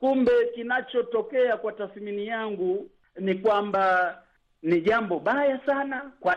Kumbe 0.00 0.32
kinachotokea 0.54 1.56
kwa 1.56 1.72
tathmini 1.72 2.26
yangu 2.26 2.90
ni 3.18 3.34
kwamba 3.34 4.16
ni 4.62 4.80
jambo 4.80 5.18
baya 5.18 5.60
sana 5.66 6.12
kwa 6.20 6.36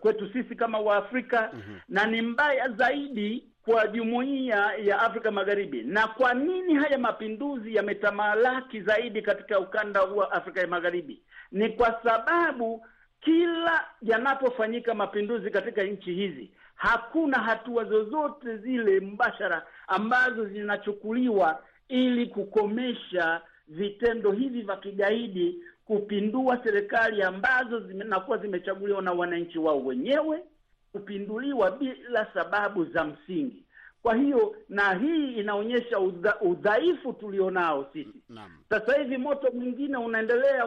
kwetu 0.00 0.32
sisi 0.32 0.54
kama 0.56 0.78
Waafrika 0.78 1.50
mm-hmm. 1.54 1.80
na 1.88 2.06
ni 2.06 2.22
mbaya 2.22 2.68
zaidi 2.68 3.44
kwa 3.64 3.86
jumuiya 3.86 4.72
ya 4.84 4.98
Afrika 5.02 5.30
Magharibi. 5.30 5.82
Na 5.82 6.06
kwa 6.08 6.34
nini 6.34 6.74
haya 6.74 6.98
mapinduzi 6.98 7.74
yametamalaki 7.74 8.80
zaidi 8.80 9.22
katika 9.22 9.60
ukanda 9.60 10.00
huu 10.00 10.16
wa 10.16 10.32
Afrika 10.32 10.60
ya 10.60 10.66
Magharibi? 10.66 11.22
Ni 11.52 11.68
kwa 11.68 12.00
sababu 12.04 12.86
kila 13.22 13.84
yanapofanyika 14.02 14.94
mapinduzi 14.94 15.50
katika 15.50 15.82
nchi 15.82 16.14
hizi, 16.14 16.50
hakuna 16.74 17.38
hatua 17.38 17.84
zozote 17.84 18.56
zile 18.56 19.00
mbashara 19.00 19.66
ambazo 19.86 20.44
zinachukuliwa 20.44 21.62
ili 21.88 22.26
kukomesha 22.26 23.40
vitendo 23.68 24.32
hivi 24.32 24.62
vya 24.62 24.76
kigaidi, 24.76 25.58
kupindua 25.84 26.60
serikali 26.64 27.22
ambazo 27.22 27.80
zinakuwa 27.80 28.38
zimechaguliwa 28.38 29.02
na 29.02 29.12
wananchi 29.12 29.58
wao 29.58 29.84
wenyewe, 29.84 30.42
kupinduliwa 30.92 31.70
bila 31.70 32.26
sababu 32.34 32.84
za 32.84 33.04
msingi. 33.04 33.62
Kwa 34.02 34.14
hiyo 34.14 34.56
na 34.68 34.94
hii 34.94 35.32
inaonyesha 35.32 35.98
udha, 35.98 36.40
udhaifu 36.40 37.12
tulionao 37.12 37.86
sisi. 37.92 38.22
Sasa 38.70 38.98
hivi 38.98 39.16
moto 39.18 39.50
mwingine 39.54 39.96
unaendelea 39.96 40.66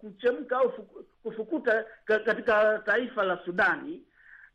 kuchemka 0.00 0.56
au 0.58 0.72
kufukuta 1.22 1.84
katika 2.04 2.82
taifa 2.86 3.22
la 3.24 3.38
Sudani. 3.44 4.02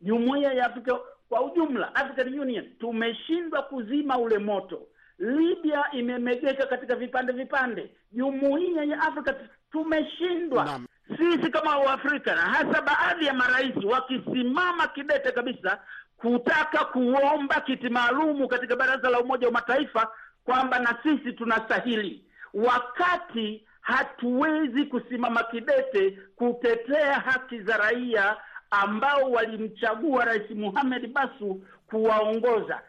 Jumuiya 0.01 0.53
ya 0.53 0.65
Afrika 0.65 1.00
kwa 1.29 1.41
ujumla, 1.46 1.96
African 1.96 2.39
Union, 2.39 2.65
tumeshindwa 2.79 3.62
kuzima 3.63 4.17
ule 4.17 4.38
moto. 4.38 4.88
Libya 5.20 5.86
imemegeka 5.91 6.65
katika 6.65 6.96
vipande 6.96 7.34
vipande. 7.34 7.89
Jumuiya 8.12 8.84
ya 8.84 9.01
Afrika 9.01 9.36
tumeshindwa 9.72 10.79
sisi 11.17 11.51
kama 11.51 11.77
Waafrika, 11.77 12.36
na 12.36 12.41
hasa 12.41 12.82
baadhi 12.82 13.25
ya 13.25 13.34
marais 13.34 13.75
wakisimama 13.84 14.88
kidete 14.88 15.32
kabisa 15.32 15.79
kutaka 16.17 16.86
kuomba 16.86 17.62
kiti 17.62 17.89
maalumu 17.89 18.48
katika 18.48 18.75
Baraza 18.75 19.10
la 19.10 19.19
Umoja 19.19 19.48
wa 19.48 19.53
Mataifa 19.53 20.07
kwamba 20.43 20.79
na 20.79 20.98
sisi 21.03 21.34
tunastahili, 21.34 22.25
wakati 22.53 23.65
hatuwezi 23.81 24.84
kusimama 24.86 25.43
kidete 25.43 26.17
kutetea 26.36 27.13
haki 27.13 27.60
za 27.62 27.77
raia 27.77 28.38
ambao 28.72 29.31
walimchagua 29.31 30.25
Rais 30.25 30.51
Mohamed 30.51 31.13
Basu 31.13 31.62
kuwaongoza. 31.88 32.81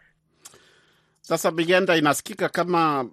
Sasa 1.20 1.50
Bigenda, 1.50 1.96
inasikika 1.96 2.48
kama 2.48 3.08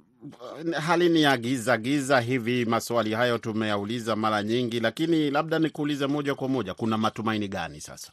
hali 0.88 1.10
ni 1.10 1.22
ya 1.22 1.38
giza 1.38 1.78
giza 1.78 2.20
hivi. 2.20 2.66
Maswali 2.66 3.14
hayo 3.14 3.38
tumeyauliza 3.38 4.16
mara 4.16 4.44
nyingi, 4.44 4.80
lakini 4.80 5.32
labda 5.32 5.60
nikuulize 5.60 6.08
moja 6.08 6.36
kwa 6.36 6.48
moja, 6.48 6.74
kuna 6.74 6.98
matumaini 6.98 7.48
gani 7.48 7.82
sasa? 7.82 8.12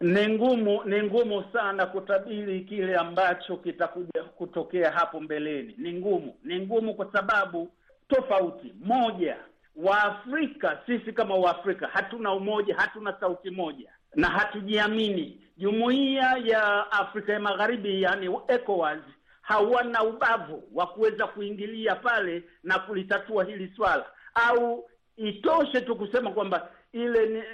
Ni 0.00 0.28
ngumu, 0.28 0.84
ni 0.84 1.02
ngumu 1.02 1.44
sana 1.52 1.86
kutabiri 1.86 2.60
kile 2.60 2.96
ambacho 2.96 3.56
kitakuja 3.56 4.24
kutokea 4.24 4.90
hapo 4.90 5.20
mbeleni. 5.20 5.74
Ni 5.78 5.92
ngumu, 5.92 6.34
ni 6.44 6.60
ngumu 6.60 6.94
kwa 6.94 7.12
sababu 7.12 7.70
tofauti. 8.08 8.74
Moja, 8.80 9.36
Waafrika 9.76 10.78
sisi 10.86 11.12
kama 11.12 11.34
Waafrika 11.34 11.86
hatuna 11.86 12.32
umoja, 12.32 12.76
hatuna 12.76 13.16
sauti 13.20 13.50
moja 13.50 13.90
na 14.14 14.28
hatujiamini. 14.28 15.40
Jumuiya 15.56 16.36
ya 16.44 16.92
Afrika 16.92 17.32
ya 17.32 17.40
Magharibi, 17.40 18.02
yani 18.02 18.38
ECOWAS, 18.48 18.98
hawana 19.42 20.02
ubavu 20.04 20.62
wa 20.74 20.86
kuweza 20.86 21.26
kuingilia 21.26 21.94
pale 21.94 22.42
na 22.62 22.78
kulitatua 22.78 23.44
hili 23.44 23.72
swala, 23.76 24.04
au 24.34 24.90
itoshe 25.16 25.80
tu 25.80 25.96
kusema 25.96 26.30
kwamba 26.30 26.68
ile 26.92 27.44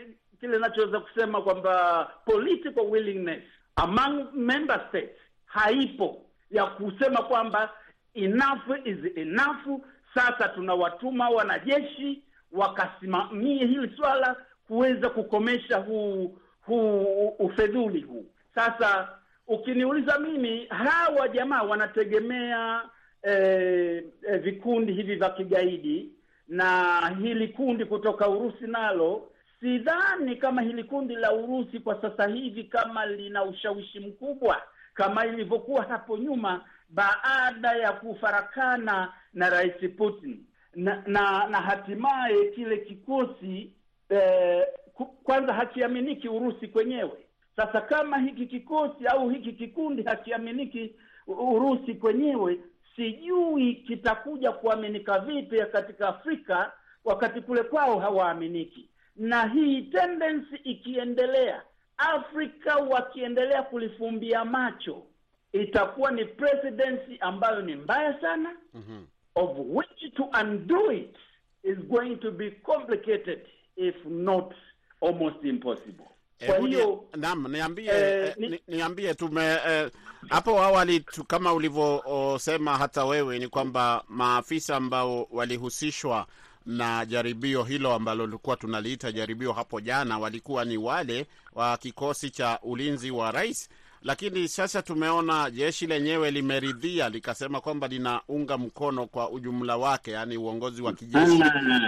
kile 0.43 0.59
nachoweza 0.59 1.01
kusema 1.01 1.43
kwamba 1.43 2.05
political 2.25 2.81
willingness 2.91 3.43
among 3.77 4.27
member 4.35 4.81
states 4.89 5.17
haipo 5.47 6.23
ya 6.51 6.67
kusema 6.67 7.23
kwamba 7.23 7.71
enough 8.15 8.69
is 8.85 9.17
enough. 9.17 9.81
Sasa 10.15 10.49
tunawatuma 10.49 11.29
wanajeshi 11.31 12.23
wakasimamie 12.53 13.67
hili 13.67 13.97
swala 13.97 14.37
kuweza 14.67 15.11
kukomesha 15.11 15.77
huu 15.77 16.39
huu 16.67 17.27
ufedhuli 17.39 18.01
huu. 18.01 18.27
Sasa 18.55 19.09
ukiniuliza 19.47 20.19
mimi, 20.19 20.67
hawa 20.67 21.29
jamaa 21.29 21.63
wanategemea 21.63 22.83
eh, 23.23 24.05
eh, 24.29 24.41
vikundi 24.41 24.93
hivi 24.93 25.15
vya 25.15 25.31
kigaidi 25.31 26.11
na 26.49 27.01
hili 27.23 27.49
kundi 27.49 27.85
kutoka 27.85 28.29
Urusi 28.29 28.67
nalo 28.67 29.29
sidhani 29.63 30.37
kama 30.37 30.63
hili 30.63 30.85
kundi 30.85 31.15
la 31.17 31.33
Urusi 31.33 31.81
kwa 31.81 32.01
sasa 32.03 32.27
hivi 32.27 32.65
kama 32.65 33.07
lina 33.07 33.45
ushawishi 33.45 34.01
mkubwa 34.01 34.63
kama 34.95 35.27
ilivyokuwa 35.27 35.83
hapo 35.85 36.17
nyuma 36.19 36.65
baada 36.89 37.73
ya 37.73 37.93
kufarakana 37.93 39.13
na 39.35 39.51
Rais 39.51 39.91
Putin 39.97 40.45
na 40.75 41.03
na, 41.07 41.47
na 41.49 41.61
hatimaye 41.61 42.45
kile 42.51 42.77
kikosi 42.77 43.73
eh, 44.09 44.67
kwanza 45.25 45.53
hakiaminiki 45.53 46.29
Urusi 46.29 46.69
kwenyewe. 46.69 47.27
Sasa 47.57 47.81
kama 47.81 48.19
hiki 48.19 48.47
kikosi 48.47 49.07
au 49.07 49.29
hiki 49.29 49.53
kikundi 49.53 50.03
hakiaminiki 50.03 50.95
Urusi 51.27 51.95
kwenyewe, 51.95 52.61
sijui 52.97 53.75
kitakuja 53.75 54.53
kuaminika 54.53 55.19
vipi 55.19 55.59
katika 55.73 56.09
Afrika 56.09 56.73
wakati 57.05 57.41
kule 57.41 57.63
kwao 57.63 57.99
hawaaminiki 57.99 58.89
na 59.17 59.47
hii 59.47 59.83
tendency 59.83 60.57
ikiendelea, 60.65 61.63
Afrika 61.97 62.77
wakiendelea 62.77 63.63
kulifumbia 63.63 64.45
macho, 64.45 65.03
itakuwa 65.53 66.11
ni 66.11 66.25
presidency 66.25 67.17
ambayo 67.21 67.63
ni 67.63 67.75
mbaya 67.77 68.21
sana 68.21 68.57
mm 68.75 68.83
-hmm. 68.89 69.03
of 69.43 69.51
which 69.59 70.15
to 70.15 70.25
undo 70.43 70.93
it 70.93 71.17
is 71.63 71.79
going 71.79 72.17
to 72.17 72.31
be 72.31 72.51
complicated 72.51 73.41
if 73.77 74.05
not 74.05 74.55
almost 75.01 75.45
impossible. 75.45 76.05
Kwa 76.47 76.59
hiyo 76.59 77.05
naam, 77.17 77.53
niambie 77.53 77.91
eh, 77.95 78.35
niambie 78.69 79.15
tume 79.15 79.57
hapo 80.29 80.63
awali 80.63 81.01
tu, 81.01 81.25
kama 81.25 81.53
ulivyosema 81.53 82.79
hata 82.79 83.05
wewe 83.05 83.39
ni 83.39 83.49
kwamba 83.49 84.05
maafisa 84.09 84.77
ambao 84.77 85.29
walihusishwa 85.31 86.27
na 86.67 87.07
jaribio 87.07 87.63
hilo 87.63 87.95
ambalo 87.95 88.25
tulikuwa 88.27 88.57
tunaliita 88.57 89.13
jaribio 89.13 89.53
hapo 89.53 89.81
jana 89.81 90.19
walikuwa 90.19 90.65
ni 90.65 90.77
wale 90.77 91.27
wa 91.55 91.77
kikosi 91.77 92.31
cha 92.31 92.59
ulinzi 92.63 93.11
wa 93.11 93.31
rais, 93.33 93.69
lakini 94.03 94.49
sasa 94.49 94.83
tumeona 94.83 95.51
jeshi 95.51 95.87
lenyewe 95.87 96.31
limeridhia 96.31 97.09
likasema 97.09 97.61
kwamba 97.61 97.89
linaunga 97.89 98.59
mkono 98.59 99.07
kwa 99.07 99.31
ujumla 99.31 99.77
wake, 99.77 100.11
yaani 100.11 100.37
uongozi 100.37 100.83
wa 100.83 100.93
kijeshi. 100.93 101.43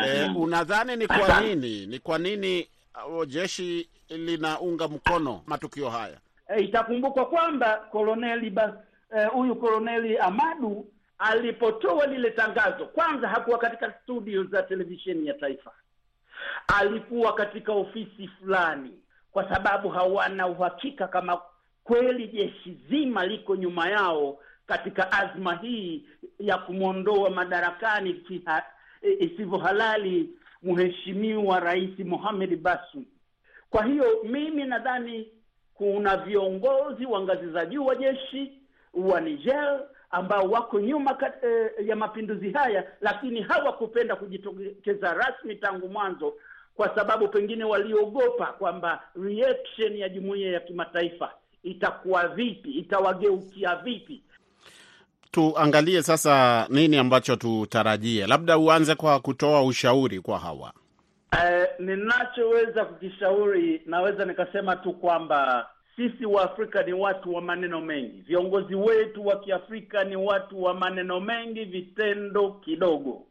E, 0.06 0.24
unadhani 0.36 0.96
ni 0.96 1.06
kwa 1.06 1.40
nini 1.40 1.86
ni 1.86 1.98
kwa 1.98 2.18
nini 2.18 2.68
uh, 3.10 3.28
jeshi 3.28 3.88
linaunga 4.08 4.88
mkono 4.88 5.42
matukio 5.46 5.90
haya? 5.90 6.18
E, 6.48 6.60
itakumbukwa 6.60 7.26
kwamba 7.26 7.76
koloneli 7.76 8.52
huyu 9.32 9.52
e, 9.52 9.56
koloneli 9.56 10.18
Amadu 10.18 10.86
alipotoa 11.18 12.06
lile 12.06 12.30
tangazo, 12.30 12.86
kwanza 12.86 13.28
hakuwa 13.28 13.58
katika 13.58 13.92
studio 14.02 14.44
za 14.44 14.62
televisheni 14.62 15.26
ya 15.26 15.34
taifa, 15.34 15.72
alikuwa 16.78 17.34
katika 17.34 17.72
ofisi 17.72 18.28
fulani, 18.28 18.90
kwa 19.32 19.48
sababu 19.54 19.88
hawana 19.88 20.46
uhakika 20.46 21.08
kama 21.08 21.40
kweli 21.84 22.28
jeshi 22.28 22.78
zima 22.90 23.26
liko 23.26 23.56
nyuma 23.56 23.88
yao 23.90 24.38
katika 24.66 25.12
azma 25.12 25.54
hii 25.54 26.06
ya 26.38 26.58
kumwondoa 26.58 27.30
madarakani 27.30 28.22
isivyo 29.20 29.58
halali 29.58 30.30
mheshimiwa 30.62 31.60
Rais 31.60 31.98
Mohamed 31.98 32.56
Basu. 32.62 33.02
Kwa 33.70 33.84
hiyo 33.84 34.22
mimi 34.24 34.64
nadhani 34.64 35.28
kuna 35.74 36.16
viongozi 36.16 37.06
wa 37.06 37.20
ngazi 37.20 37.50
za 37.50 37.66
juu 37.66 37.86
wa 37.86 37.94
jeshi 37.94 38.52
wa 38.94 39.20
Niger 39.20 39.80
ambao 40.10 40.50
wako 40.50 40.80
nyuma 40.80 41.14
kat, 41.14 41.34
e, 41.44 41.70
ya 41.86 41.96
mapinduzi 41.96 42.50
haya, 42.50 42.84
lakini 43.00 43.42
hawakupenda 43.42 44.16
kujitokeza 44.16 45.14
rasmi 45.14 45.56
tangu 45.56 45.88
mwanzo 45.88 46.34
kwa 46.76 46.94
sababu 46.94 47.28
pengine 47.28 47.64
waliogopa 47.64 48.46
kwamba 48.46 49.02
reaction 49.22 49.96
ya 49.96 50.08
jumuiya 50.08 50.52
ya 50.52 50.60
kimataifa 50.60 51.30
itakuwa 51.62 52.28
vipi, 52.28 52.70
itawageukia 52.70 53.76
vipi. 53.76 54.22
Tuangalie 55.30 56.02
sasa 56.02 56.66
nini 56.70 56.96
ambacho 56.96 57.36
tutarajie. 57.36 58.26
Labda 58.26 58.58
uanze 58.58 58.94
kwa 58.94 59.20
kutoa 59.20 59.62
ushauri 59.64 60.20
kwa 60.20 60.38
hawa. 60.38 60.72
Uh, 61.34 61.64
ninachoweza 61.86 62.84
kukishauri, 62.84 63.82
naweza 63.86 64.24
nikasema 64.24 64.76
tu 64.76 64.92
kwamba 64.92 65.70
sisi 65.96 66.26
Waafrika 66.26 66.82
ni 66.82 66.92
watu 66.92 67.34
wa 67.34 67.40
maneno 67.42 67.80
mengi. 67.80 68.20
Viongozi 68.20 68.74
wetu 68.74 69.26
wa 69.26 69.40
Kiafrika 69.40 70.04
ni 70.04 70.16
watu 70.16 70.62
wa 70.62 70.74
maneno 70.74 71.20
mengi, 71.20 71.64
vitendo 71.64 72.50
kidogo. 72.52 73.26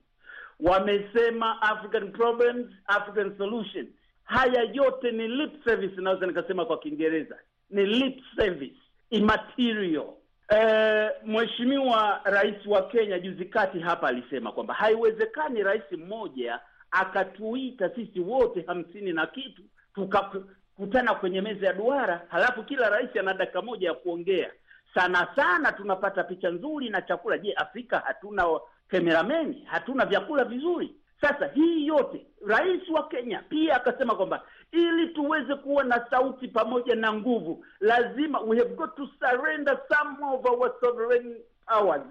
Wamesema 0.59 1.61
African 1.61 2.11
problems, 2.11 2.67
African 2.87 3.37
solutions. 3.37 3.87
Haya 4.23 4.61
yote 4.73 5.11
ni 5.11 5.27
lip 5.27 5.63
service, 5.65 6.01
naweza 6.01 6.25
nikasema 6.27 6.65
kwa 6.65 6.77
Kiingereza 6.79 7.35
ni 7.69 7.85
lip 7.85 8.19
service, 8.35 8.75
immaterial. 9.09 10.07
Eh, 10.49 11.09
Mheshimiwa 11.25 12.21
Rais 12.23 12.65
wa 12.65 12.81
Kenya 12.87 13.19
juzi 13.19 13.45
kati 13.45 13.79
hapa 13.79 14.07
alisema 14.07 14.51
kwamba 14.51 14.73
haiwezekani 14.73 15.63
rais 15.63 15.91
mmoja 15.91 16.59
akatuita 16.93 17.89
sisi 17.95 18.19
wote 18.19 18.61
hamsini 18.67 19.13
na 19.13 19.27
kitu 19.27 19.61
tukakutana 19.95 21.13
kwenye 21.15 21.41
meza 21.41 21.67
ya 21.67 21.73
duara, 21.73 22.21
halafu 22.29 22.63
kila 22.63 22.89
rais 22.89 23.17
ana 23.19 23.33
dakika 23.33 23.61
moja 23.61 23.87
ya 23.87 23.93
kuongea. 23.93 24.51
Sana 24.93 25.27
sana 25.35 25.71
tunapata 25.71 26.23
picha 26.23 26.49
nzuri 26.49 26.89
na 26.89 27.01
chakula. 27.01 27.37
Je, 27.37 27.53
Afrika 27.53 27.99
hatuna 27.99 28.47
kamerameni? 28.87 29.63
Hatuna 29.65 30.05
vyakula 30.05 30.43
vizuri? 30.43 30.95
Sasa 31.21 31.47
hii 31.47 31.87
yote, 31.87 32.25
rais 32.47 32.89
wa 32.89 33.07
Kenya 33.07 33.43
pia 33.49 33.75
akasema 33.75 34.15
kwamba 34.15 34.41
ili 34.71 35.07
tuweze 35.07 35.55
kuwa 35.55 35.83
na 35.83 36.05
sauti 36.09 36.47
pamoja 36.47 36.95
na 36.95 37.13
nguvu, 37.13 37.65
lazima 37.79 38.39
we 38.39 38.57
have 38.57 38.75
got 38.75 38.95
to 38.95 39.09
surrender 39.19 39.79
some 39.89 40.17
of 40.33 40.45
our 40.45 40.71
sovereign 40.81 41.35
powers 41.67 42.01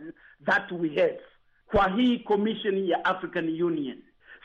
that 0.45 0.73
we 0.73 0.89
have 0.89 1.21
kwa 1.67 1.89
hii 1.89 2.19
commission 2.19 2.79
ya 2.89 3.05
African 3.05 3.63
Union. 3.63 3.99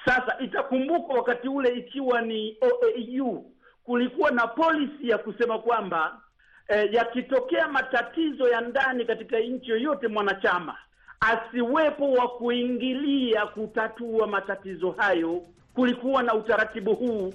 Sasa 0.08 0.38
itakumbukwa 0.40 1.16
wakati 1.18 1.48
ule 1.48 1.70
ikiwa 1.70 2.22
ni 2.22 2.58
OAU 2.62 3.52
kulikuwa 3.84 4.32
na 4.32 4.48
policy 4.48 5.10
ya 5.10 5.18
kusema 5.18 5.60
kwamba 5.60 6.22
eh, 6.68 6.94
yakitokea 6.94 7.68
matatizo 7.68 8.48
ya 8.50 8.62
ndani 8.62 9.06
katika 9.06 9.40
nchi 9.40 9.70
yoyote 9.72 10.08
mwanachama 10.08 10.78
asiwepo 11.20 12.12
wa 12.12 12.28
kuingilia 12.28 13.46
kutatua 13.46 14.28
matatizo 14.28 14.92
hayo. 14.92 15.42
Kulikuwa 15.76 16.24
na 16.24 16.34
utaratibu 16.34 16.96
huu. 16.96 17.34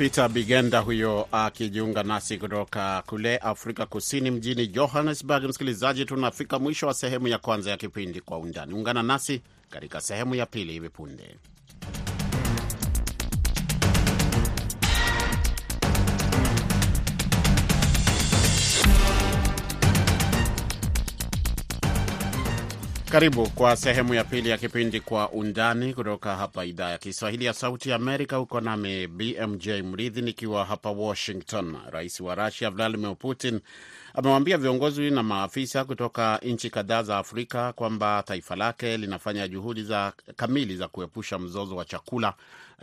Peter 0.00 0.28
Bigenda 0.28 0.78
huyo 0.80 1.28
akijiunga 1.32 2.02
nasi 2.02 2.38
kutoka 2.38 3.02
kule 3.06 3.36
Afrika 3.36 3.86
Kusini, 3.86 4.30
mjini 4.30 4.66
Johannesburg. 4.66 5.44
Msikilizaji, 5.44 6.04
tunafika 6.04 6.58
mwisho 6.58 6.86
wa 6.86 6.94
sehemu 6.94 7.28
ya 7.28 7.38
kwanza 7.38 7.70
ya 7.70 7.76
kipindi 7.76 8.20
Kwa 8.20 8.38
Undani. 8.38 8.74
Ungana 8.74 9.02
nasi 9.02 9.42
katika 9.70 10.00
sehemu 10.00 10.34
ya 10.34 10.46
pili 10.46 10.72
hivi 10.72 10.88
punde. 10.88 11.36
Karibu 23.10 23.50
kwa 23.50 23.76
sehemu 23.76 24.14
ya 24.14 24.24
pili 24.24 24.48
ya 24.48 24.58
kipindi 24.58 25.00
Kwa 25.00 25.30
Undani 25.30 25.94
kutoka 25.94 26.36
hapa 26.36 26.64
idhaa 26.64 26.90
ya 26.90 26.98
Kiswahili 26.98 27.44
ya 27.44 27.52
Sauti 27.52 27.90
ya 27.90 27.96
Amerika. 27.96 28.36
Huko 28.36 28.60
nami 28.60 29.06
BMJ 29.06 29.68
Mridhi 29.68 30.22
nikiwa 30.22 30.64
hapa 30.64 30.90
Washington. 30.90 31.76
Rais 31.90 32.20
wa 32.20 32.34
Rusia 32.34 32.70
Vladimir 32.70 33.16
Putin 33.16 33.60
amewaambia 34.14 34.58
viongozi 34.58 35.10
na 35.10 35.22
maafisa 35.22 35.84
kutoka 35.84 36.40
nchi 36.42 36.70
kadhaa 36.70 37.02
za 37.02 37.18
Afrika 37.18 37.72
kwamba 37.72 38.22
taifa 38.26 38.56
lake 38.56 38.96
linafanya 38.96 39.48
juhudi 39.48 39.82
za 39.82 40.12
kamili 40.36 40.76
za 40.76 40.88
kuepusha 40.88 41.38
mzozo 41.38 41.76
wa 41.76 41.84
chakula 41.84 42.34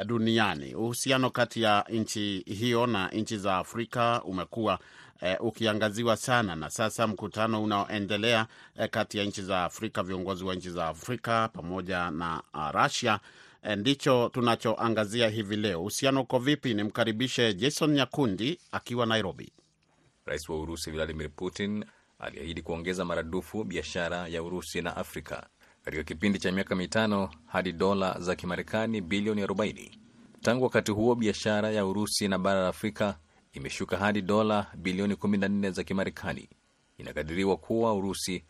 duniani. 0.06 0.76
Uhusiano 0.76 1.30
kati 1.30 1.62
ya 1.62 1.86
nchi 1.90 2.44
hiyo 2.46 2.88
na 2.88 3.08
nchi 3.10 3.38
za 3.38 3.58
Afrika 3.58 4.22
umekuwa 4.26 4.80
eh, 5.22 5.38
ukiangaziwa 5.40 6.18
sana, 6.18 6.56
na 6.56 6.70
sasa 6.70 7.08
mkutano 7.08 7.64
unaoendelea 7.64 8.48
eh, 8.80 8.90
kati 8.90 9.18
ya 9.18 9.24
nchi 9.26 9.42
za 9.42 9.64
Afrika, 9.64 10.04
viongozi 10.04 10.44
wa 10.44 10.56
nchi 10.56 10.70
za 10.70 10.88
Afrika 10.88 11.48
pamoja 11.54 12.12
na 12.12 12.44
uh, 12.54 12.72
Russia 12.84 13.20
eh, 13.64 13.78
ndicho 13.78 14.30
tunachoangazia 14.34 15.30
hivi 15.30 15.56
leo. 15.56 15.82
Uhusiano 15.82 16.22
uko 16.22 16.40
vipi? 16.40 16.74
Nimkaribishe 16.74 17.54
Jason 17.54 17.92
Nyakundi 17.92 18.60
akiwa 18.72 19.06
Nairobi. 19.06 19.52
Rais 20.26 20.50
wa 20.50 20.60
Urusi 20.60 20.92
Vladimir 20.92 21.30
Putin 21.36 21.86
aliahidi 22.20 22.62
kuongeza 22.62 23.06
maradufu 23.06 23.64
biashara 23.64 24.28
ya 24.28 24.44
Urusi 24.44 24.82
na 24.82 24.98
Afrika 24.98 25.48
katika 25.86 26.04
kipindi 26.04 26.40
cha 26.40 26.52
miaka 26.52 26.76
mitano 26.76 27.30
hadi 27.46 27.72
dola 27.72 28.20
za 28.20 28.36
Kimarekani 28.36 29.02
bilioni 29.02 29.44
40. 29.46 29.92
Tangu 30.42 30.64
wakati 30.64 30.92
huo 30.92 31.16
biashara 31.16 31.72
ya 31.72 31.86
Urusi 31.86 32.28
na 32.28 32.40
bara 32.40 32.62
la 32.62 32.68
Afrika 32.68 33.18
imeshuka 33.58 33.98
hadi 33.98 34.22
dola 34.22 34.67
bilioni 34.76 35.13
14 35.15 35.72
za 35.72 35.84
Kimarekani. 35.84 36.50
Inakadiriwa 36.98 37.58
kuwa 37.58 37.93
Urusi 37.93 38.43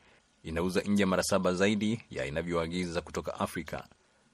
inauza 0.43 0.81
nje 0.81 1.05
mara 1.05 1.23
saba 1.23 1.53
zaidi 1.53 2.01
ya 2.11 2.25
inavyoagiza 2.25 3.01
kutoka 3.01 3.39
Afrika. 3.39 3.87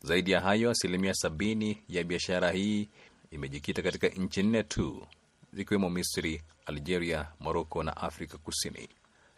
Zaidi 0.03 0.31
ya 0.31 0.41
hayo, 0.41 0.69
asilimia 0.71 1.13
sabini 1.13 1.77
ya 1.89 2.03
biashara 2.03 2.51
hii 2.51 2.89
imejikita 3.31 3.81
katika 3.81 4.07
nchi 4.07 4.43
nne 4.43 4.63
tu 4.63 5.07
zikiwemo 5.53 5.89
Misri, 5.89 6.41
Algeria, 6.65 7.27
Moroko 7.39 7.83
na 7.83 7.97
Afrika 7.97 8.37
Kusini. 8.37 8.89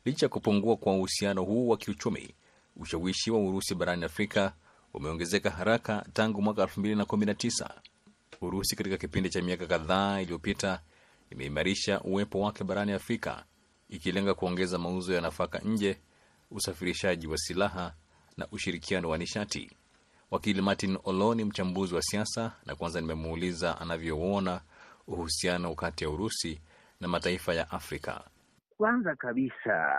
Licha 0.06 0.26
ya 0.26 0.30
kupungua 0.30 0.78
kwa 0.78 0.94
uhusiano 0.96 1.44
huu 1.44 1.68
wa 1.70 1.78
kiuchumi, 1.78 2.34
ushawishi 2.78 3.32
wa 3.32 3.40
Urusi 3.40 3.76
barani 3.76 4.06
Afrika 4.06 4.54
umeongezeka 4.94 5.50
haraka 5.50 6.06
tangu 6.14 6.42
mwaka 6.42 6.62
2019. 6.64 7.70
Urusi 8.42 8.76
katika 8.76 8.98
kipindi 8.98 9.30
cha 9.30 9.42
miaka 9.42 9.66
kadhaa 9.68 10.22
iliyopita 10.22 10.82
imeimarisha 11.36 12.02
uwepo 12.02 12.40
wake 12.40 12.64
barani 12.64 12.92
Afrika, 12.92 13.44
ikilenga 13.90 14.34
kuongeza 14.34 14.78
mauzo 14.78 15.14
ya 15.14 15.22
nafaka 15.22 15.60
nje, 15.60 15.98
usafirishaji 16.52 17.28
wa 17.28 17.38
silaha 17.38 17.94
na 18.38 18.48
ushirikiano 18.52 19.10
wa 19.10 19.18
nishati. 19.18 19.72
Wakili 20.32 20.62
Martin 20.62 20.98
Olo 21.04 21.36
ni 21.36 21.44
mchambuzi 21.44 21.96
wa 21.96 22.02
siasa, 22.02 22.52
na 22.66 22.76
kwanza 22.76 23.02
nimemuuliza 23.02 23.82
anavyouona 23.82 24.62
uhusiano 25.08 25.76
kati 25.76 26.04
ya 26.04 26.10
Urusi 26.10 26.62
na 27.02 27.08
mataifa 27.08 27.54
ya 27.54 27.72
Afrika. 27.72 28.24
Kwanza 28.78 29.16
kabisa 29.16 29.96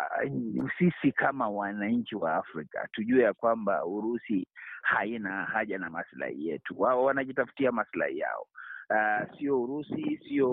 sisi 0.79 1.12
kama 1.12 1.49
wananchi 1.49 2.16
wa 2.16 2.35
Afrika 2.37 2.88
tujue 2.92 3.22
ya 3.22 3.33
kwamba 3.35 3.85
Urusi 3.85 4.46
haina 4.83 5.44
haja 5.44 5.79
na 5.79 5.90
maslahi 5.90 6.49
yetu. 6.49 6.75
Wao 6.81 7.05
wanajitafutia 7.05 7.72
maslahi 7.72 8.18
yao. 8.18 8.46
Uh, 8.90 9.38
sio 9.38 9.62
Urusi, 9.62 10.18
sio 10.29 10.49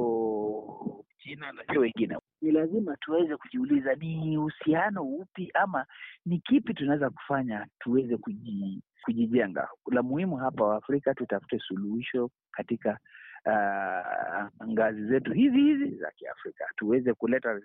China 1.20 1.52
na 1.52 1.64
sio 1.72 1.82
wengine. 1.82 2.18
Ni 2.42 2.52
lazima 2.52 2.98
tuweze 2.98 3.38
kujiuliza 3.38 3.96
ni 3.96 4.38
uhusiano 4.38 5.04
upi 5.04 5.52
ama 5.54 5.86
ni 6.26 6.40
kipi 6.40 6.74
tunaweza 6.74 7.10
kufanya 7.10 7.68
tuweze 7.80 8.18
kuji, 8.18 8.82
kujijenga. 9.04 9.68
La 9.92 10.04
muhimu 10.04 10.36
hapa 10.38 10.64
Waafrika 10.64 11.14
tutafute 11.14 11.60
suluhisho 11.60 12.30
katika 12.52 13.00
uh, 13.46 14.68
ngazi 14.70 15.06
zetu 15.06 15.34
hizi 15.34 15.58
hizi 15.62 15.96
za 15.96 16.12
Kiafrika, 16.12 16.66
tuweze 16.76 17.14
kuleta 17.14 17.60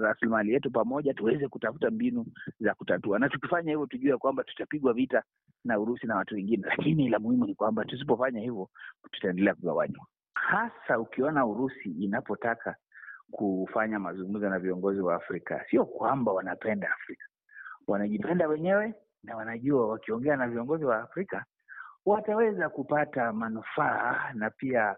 rasilimali 0.00 0.52
yetu 0.52 0.70
pamoja, 0.70 1.14
tuweze 1.14 1.48
kutafuta 1.48 1.90
mbinu 1.90 2.26
za 2.60 2.74
kutatua, 2.74 3.18
na 3.18 3.28
tukifanya 3.28 3.70
hivyo 3.70 3.86
tujue 3.86 4.16
kwamba 4.18 4.44
tutapigwa 4.44 4.92
vita 4.92 5.22
na 5.64 5.78
Urusi 5.80 6.06
na 6.06 6.16
watu 6.16 6.34
wengine, 6.34 6.66
lakini 6.68 7.08
la 7.08 7.18
muhimu 7.18 7.46
ni 7.46 7.54
kwamba 7.54 7.84
tusipofanya 7.84 8.40
hivyo 8.40 8.68
tutaendelea 9.12 9.54
kugawanywa, 9.54 10.06
hasa 10.34 10.98
ukiona 11.00 11.46
Urusi 11.46 11.90
inapotaka 11.90 12.76
kufanya 13.30 13.98
mazungumzo 13.98 14.48
na 14.48 14.58
viongozi 14.58 15.00
wa 15.00 15.14
Afrika. 15.14 15.64
Sio 15.70 15.84
kwamba 15.86 16.32
wanapenda 16.32 16.90
Afrika, 16.94 17.24
wanajipenda 17.86 18.48
wenyewe 18.48 18.94
na 19.22 19.36
wanajua 19.36 19.88
wakiongea 19.88 20.36
na 20.36 20.48
viongozi 20.48 20.84
wa 20.84 21.02
Afrika 21.02 21.44
wataweza 22.06 22.68
kupata 22.68 23.32
manufaa 23.32 24.30
na 24.34 24.50
pia 24.50 24.96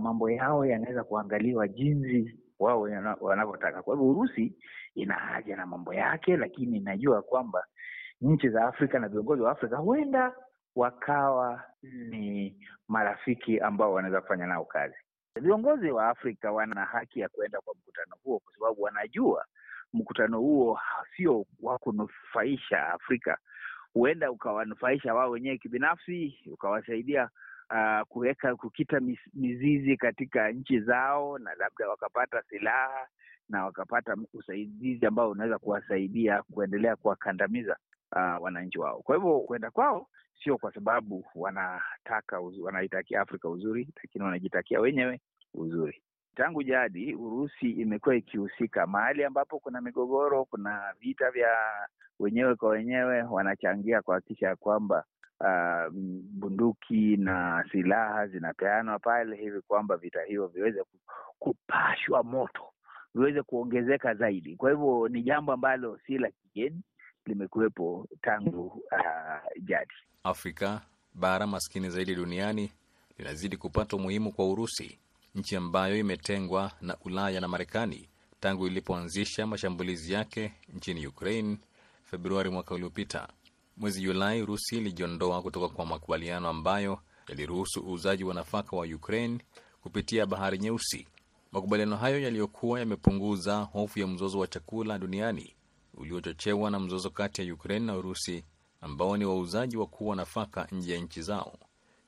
mambo 0.00 0.30
yao 0.30 0.66
yanaweza 0.66 1.04
kuangaliwa 1.04 1.68
jinsi 1.68 2.38
wao 2.58 2.80
wanavyotaka. 3.20 3.82
Kwa 3.82 3.94
hivyo 3.94 4.10
Urusi 4.10 4.52
ina 4.94 5.14
haja 5.14 5.56
na 5.56 5.66
mambo 5.66 5.94
yake, 5.94 6.36
lakini 6.36 6.76
inajua 6.78 7.22
kwamba 7.22 7.64
nchi 8.20 8.48
za 8.48 8.64
Afrika 8.66 8.98
na 8.98 9.08
viongozi 9.08 9.42
wa 9.42 9.50
Afrika 9.52 9.76
huenda 9.76 10.32
wakawa 10.76 11.62
ni 11.82 12.56
marafiki 12.88 13.60
ambao 13.60 13.92
wanaweza 13.92 14.20
kufanya 14.20 14.46
nao 14.46 14.64
kazi. 14.64 14.94
Viongozi 15.40 15.90
wa 15.90 16.08
Afrika 16.08 16.52
wana 16.52 16.84
haki 16.84 17.20
ya 17.20 17.28
kuenda 17.28 17.60
kwa 17.60 17.74
mkutano 17.74 18.16
huo, 18.24 18.38
kwa 18.38 18.52
sababu 18.54 18.82
wanajua 18.82 19.44
mkutano 19.92 20.38
huo 20.40 20.80
sio 21.16 21.46
wa 21.62 21.78
kunufaisha 21.78 22.88
Afrika 22.88 23.38
huenda 23.94 24.30
ukawanufaisha 24.30 25.14
wao 25.14 25.30
wenyewe 25.30 25.58
kibinafsi, 25.58 26.38
ukawasaidia 26.52 27.30
uh, 27.70 28.06
kuweka 28.08 28.56
kukita 28.56 29.00
mizizi 29.34 29.96
katika 29.96 30.52
nchi 30.52 30.80
zao, 30.80 31.38
na 31.38 31.54
labda 31.54 31.88
wakapata 31.88 32.42
silaha 32.42 33.06
na 33.48 33.64
wakapata 33.64 34.16
usaidizi 34.32 35.06
ambao 35.06 35.30
unaweza 35.30 35.58
kuwasaidia 35.58 36.42
kuendelea 36.42 36.96
kuwakandamiza 36.96 37.76
uh, 38.16 38.42
wananchi 38.42 38.78
wao. 38.78 39.02
Kwa 39.02 39.16
hivyo 39.16 39.40
kwenda 39.40 39.70
kwao 39.70 40.08
sio 40.44 40.58
kwa 40.58 40.74
sababu 40.74 41.24
wanataka 41.34 42.40
wanaitakia 42.40 43.20
Afrika 43.20 43.48
uzuri, 43.48 43.88
lakini 44.02 44.24
wanajitakia 44.24 44.80
wenyewe 44.80 45.20
uzuri. 45.54 46.02
Tangu 46.36 46.62
jadi 46.62 47.14
Urusi 47.14 47.70
imekuwa 47.70 48.16
ikihusika 48.16 48.86
mahali 48.86 49.24
ambapo 49.24 49.58
kuna 49.58 49.80
migogoro, 49.80 50.44
kuna 50.44 50.94
vita 51.00 51.30
vya 51.30 51.48
wenyewe 52.18 52.54
kwa 52.56 52.68
wenyewe, 52.68 53.22
wanachangia 53.22 54.02
kuhakikisha 54.02 54.46
ya 54.48 54.56
kwamba 54.56 55.04
uh, 55.40 55.92
bunduki 56.32 57.16
na 57.16 57.64
silaha 57.72 58.26
zinapeanwa 58.26 58.98
pale, 58.98 59.36
hivi 59.36 59.60
kwamba 59.60 59.96
vita 59.96 60.22
hivyo 60.22 60.46
viweze 60.46 60.82
kupashwa 61.38 62.22
moto, 62.22 62.62
viweze 63.14 63.42
kuongezeka 63.42 64.14
zaidi. 64.14 64.56
Kwa 64.56 64.70
hivyo 64.70 65.08
ni 65.08 65.22
jambo 65.22 65.52
ambalo 65.52 65.98
si 66.06 66.18
la 66.18 66.30
kigeni, 66.30 66.82
limekuwepo 67.26 68.06
tangu 68.22 68.66
uh, 68.66 69.62
jadi. 69.62 69.94
Afrika, 70.24 70.80
bara 71.14 71.46
maskini 71.46 71.90
zaidi 71.90 72.14
duniani, 72.14 72.72
linazidi 73.18 73.56
kupata 73.56 73.96
umuhimu 73.96 74.32
kwa 74.32 74.48
Urusi, 74.50 74.98
nchi 75.34 75.56
ambayo 75.56 75.96
imetengwa 75.98 76.72
na 76.80 76.96
Ulaya 77.04 77.40
na 77.40 77.48
Marekani 77.48 78.08
tangu 78.40 78.66
ilipoanzisha 78.66 79.46
mashambulizi 79.46 80.12
yake 80.12 80.52
nchini 80.74 81.06
Ukraine 81.06 81.56
Februari 82.04 82.50
mwaka 82.50 82.74
uliopita. 82.74 83.28
Mwezi 83.76 84.00
Julai, 84.00 84.42
Urusi 84.42 84.76
ilijiondoa 84.76 85.42
kutoka 85.42 85.68
kwa 85.68 85.86
makubaliano 85.86 86.48
ambayo 86.48 86.98
yaliruhusu 87.28 87.80
uuzaji 87.80 88.24
wa 88.24 88.34
nafaka 88.34 88.76
wa 88.76 88.86
Ukraine 88.86 89.38
kupitia 89.82 90.26
Bahari 90.26 90.58
Nyeusi. 90.58 91.06
Makubaliano 91.52 91.96
hayo 91.96 92.20
yaliyokuwa 92.20 92.80
yamepunguza 92.80 93.56
hofu 93.58 93.98
ya 93.98 94.06
mzozo 94.06 94.38
wa 94.38 94.46
chakula 94.46 94.98
duniani 94.98 95.54
uliochochewa 95.94 96.70
na 96.70 96.80
mzozo 96.80 97.10
kati 97.10 97.46
ya 97.46 97.54
Ukraine 97.54 97.86
na 97.86 97.96
Urusi, 97.96 98.44
ambao 98.80 99.16
ni 99.16 99.24
wauzaji 99.24 99.76
wakuu 99.76 100.06
wa 100.06 100.16
nafaka 100.16 100.68
nje 100.72 100.94
ya 100.94 101.00
nchi 101.00 101.22
zao, 101.22 101.58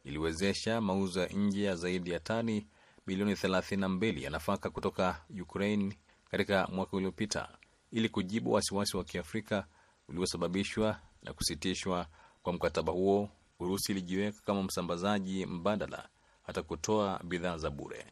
iliwezesha 0.05 0.81
mauzo 0.81 1.21
ya 1.21 1.27
nje 1.27 1.63
ya 1.65 1.77
zaidi 1.77 2.11
ya 2.11 2.21
tani 2.21 2.67
milioni 3.07 3.33
32 3.33 4.23
ya 4.23 4.31
nafaka 4.31 4.71
kutoka 4.71 5.25
Ukraine 5.43 5.99
katika 6.31 6.67
mwaka 6.73 6.97
uliopita, 6.97 7.49
ili 7.93 8.09
kujibu 8.09 8.53
wasiwasi 8.53 8.97
wa 8.97 9.05
kiafrika 9.05 9.67
uliosababishwa 10.09 11.01
na 11.23 11.33
kusitishwa 11.33 12.07
kwa 12.43 12.53
mkataba 12.53 12.93
huo. 12.93 13.29
Urusi 13.59 13.93
ilijiweka 13.93 14.41
kama 14.47 14.63
msambazaji 14.63 15.47
mbadala 15.47 16.09
hata 16.43 16.63
kutoa 16.63 17.21
bidhaa 17.25 17.57
za 17.57 17.71
bure. 17.71 18.07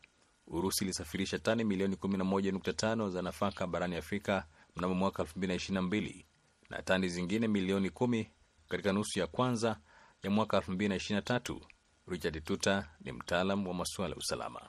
Urusi 0.47 0.85
ilisafirisha 0.85 1.39
tani 1.39 1.65
milioni 1.65 1.95
11.5 1.97 3.11
za 3.11 3.23
nafaka 3.23 3.67
barani 3.67 3.97
Afrika 3.97 4.47
mnamo 4.77 4.95
mwaka 4.95 5.23
2022 5.23 6.25
na 6.71 6.83
tani 6.83 7.09
zingine 7.09 7.49
milioni 7.49 7.91
kumi 7.91 8.31
katika 8.69 8.93
nusu 8.93 9.19
ya 9.19 9.27
kwanza 9.27 9.79
ya 10.23 10.31
mwaka 10.31 10.59
2023. 10.59 11.61
Richard 12.07 12.45
Tuta 12.45 12.89
ni 13.01 13.13
mtaalam 13.13 13.67
wa 13.69 13.75
masuala 13.75 14.11
ya 14.11 14.17
usalama. 14.17 14.61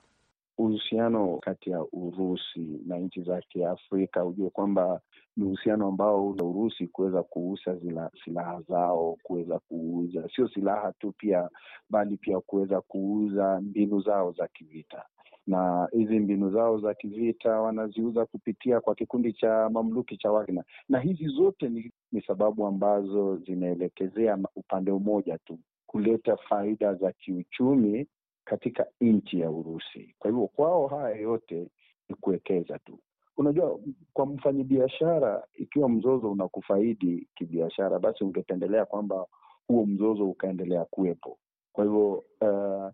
Uhusiano 0.57 1.37
kati 1.37 1.69
ya 1.69 1.85
Urusi 1.93 2.81
na 2.85 2.97
nchi 2.97 3.21
za 3.21 3.41
Kiafrika, 3.41 4.21
hujue 4.21 4.49
kwamba 4.49 5.01
ni 5.37 5.43
uhusiano 5.45 5.87
ambao 5.87 6.27
Urusi 6.29 6.87
kuweza 6.87 7.23
kuuza 7.23 7.77
silaha 8.25 8.61
zao, 8.61 9.17
kuweza 9.23 9.59
kuuza. 9.59 10.29
Sio 10.35 10.47
silaha 10.49 10.91
tu 10.99 11.13
pia, 11.17 11.49
bali 11.89 12.17
pia 12.17 12.39
kuweza 12.39 12.81
kuuza 12.81 13.61
mbinu 13.61 14.01
zao 14.01 14.31
za 14.31 14.47
kivita. 14.47 15.05
Na 15.47 15.87
hizi 15.91 16.19
mbinu 16.19 16.51
zao 16.51 16.79
za 16.79 16.93
kivita 16.93 17.61
wanaziuza 17.61 18.25
kupitia 18.25 18.81
kwa 18.81 18.95
kikundi 18.95 19.33
cha 19.33 19.69
mamluki 19.69 20.17
cha 20.17 20.31
Wagner, 20.31 20.63
na 20.89 20.99
hizi 20.99 21.27
zote 21.27 21.69
ni, 21.69 21.91
ni 22.11 22.21
sababu 22.21 22.65
ambazo 22.67 23.37
zinaelekezea 23.37 24.37
upande 24.55 24.91
mmoja 24.91 25.37
tu, 25.37 25.59
kuleta 25.87 26.37
faida 26.37 26.93
za 26.93 27.11
kiuchumi 27.11 28.07
katika 28.45 28.85
nchi 29.01 29.39
ya 29.39 29.51
Urusi. 29.51 30.15
Kwa 30.19 30.31
hivyo 30.31 30.47
kwao 30.47 30.87
haya 30.87 31.15
yote 31.15 31.67
ni 32.09 32.15
kuwekeza 32.15 32.79
tu. 32.79 32.99
Unajua, 33.37 33.79
kwa 34.13 34.25
mfanyabiashara, 34.25 35.43
ikiwa 35.53 35.89
mzozo 35.89 36.31
unakufaidi 36.31 37.27
kibiashara, 37.35 37.99
basi 37.99 38.23
ungependelea 38.23 38.85
kwamba 38.85 39.25
huo 39.67 39.85
mzozo 39.85 40.29
ukaendelea 40.29 40.85
kuwepo. 40.85 41.37
Kwa 41.73 41.83
hivyo 41.83 42.23
uh, 42.41 42.91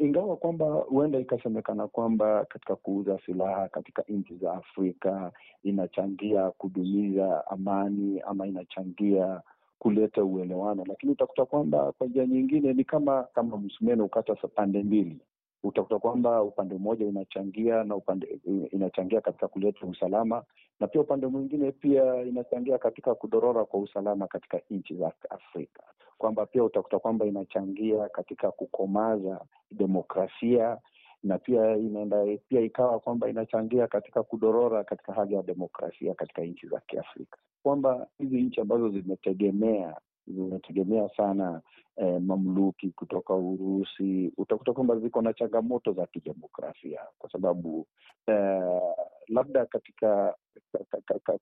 ingawa 0.00 0.36
kwamba 0.36 0.66
huenda 0.66 1.18
ikasemekana 1.18 1.88
kwamba 1.88 2.44
katika 2.44 2.76
kuuza 2.76 3.18
silaha 3.26 3.68
katika 3.68 4.02
nchi 4.08 4.36
za 4.36 4.52
Afrika 4.52 5.32
inachangia 5.62 6.50
kudumiza 6.50 7.46
amani 7.46 8.20
ama 8.20 8.46
inachangia 8.46 9.40
kuleta 9.78 10.24
uelewano, 10.24 10.84
lakini 10.88 11.12
utakuta 11.12 11.44
kwamba 11.44 11.92
kwa 11.92 12.06
njia 12.06 12.26
nyingine 12.26 12.72
ni 12.72 12.84
kama 12.84 13.22
kama 13.34 13.56
msumeno 13.56 14.04
ukata 14.04 14.34
pande 14.34 14.82
mbili. 14.82 15.18
Utakuta 15.62 15.98
kwamba 15.98 16.42
upande 16.42 16.74
mmoja 16.74 17.06
inachangia 17.06 17.84
na 17.84 17.96
upande 17.96 18.40
inachangia 18.70 19.20
katika 19.20 19.48
kuleta 19.48 19.86
usalama, 19.86 20.44
na 20.80 20.86
pia 20.86 21.00
upande 21.00 21.26
mwingine 21.26 21.72
pia 21.72 22.22
inachangia 22.22 22.78
katika 22.78 23.14
kudorora 23.14 23.64
kwa 23.64 23.80
usalama 23.80 24.26
katika 24.26 24.60
nchi 24.70 24.94
za 24.94 25.12
Afrika, 25.30 25.82
kwamba 26.18 26.46
pia 26.46 26.64
utakuta 26.64 26.98
kwamba 26.98 27.26
inachangia 27.26 28.08
katika 28.08 28.50
kukomaza 28.50 29.40
demokrasia 29.70 30.78
na 31.24 31.38
pia 31.38 31.76
inaenda 31.76 32.24
pia 32.48 32.60
ikawa 32.60 33.00
kwamba 33.00 33.28
inachangia 33.28 33.86
katika 33.86 34.22
kudorora 34.22 34.84
katika 34.84 35.12
hali 35.12 35.34
ya 35.34 35.42
demokrasia 35.42 36.14
katika 36.14 36.42
nchi 36.42 36.66
za 36.66 36.80
Kiafrika, 36.80 37.38
kwamba 37.62 38.06
hizi 38.18 38.42
nchi 38.42 38.60
ambazo 38.60 38.88
zimetegemea 38.88 39.96
zimetegemea 40.26 41.08
sana 41.16 41.60
eh, 41.96 42.20
mamluki 42.22 42.90
kutoka 42.90 43.34
Urusi, 43.34 44.32
utakuta 44.36 44.72
kwamba 44.72 44.96
ziko 44.98 45.22
na 45.22 45.32
changamoto 45.32 45.92
za 45.92 46.06
kidemokrasia 46.06 47.00
kwa 47.18 47.30
sababu 47.30 47.86
eh, 48.26 48.80
labda 49.28 49.66
katika 49.66 50.34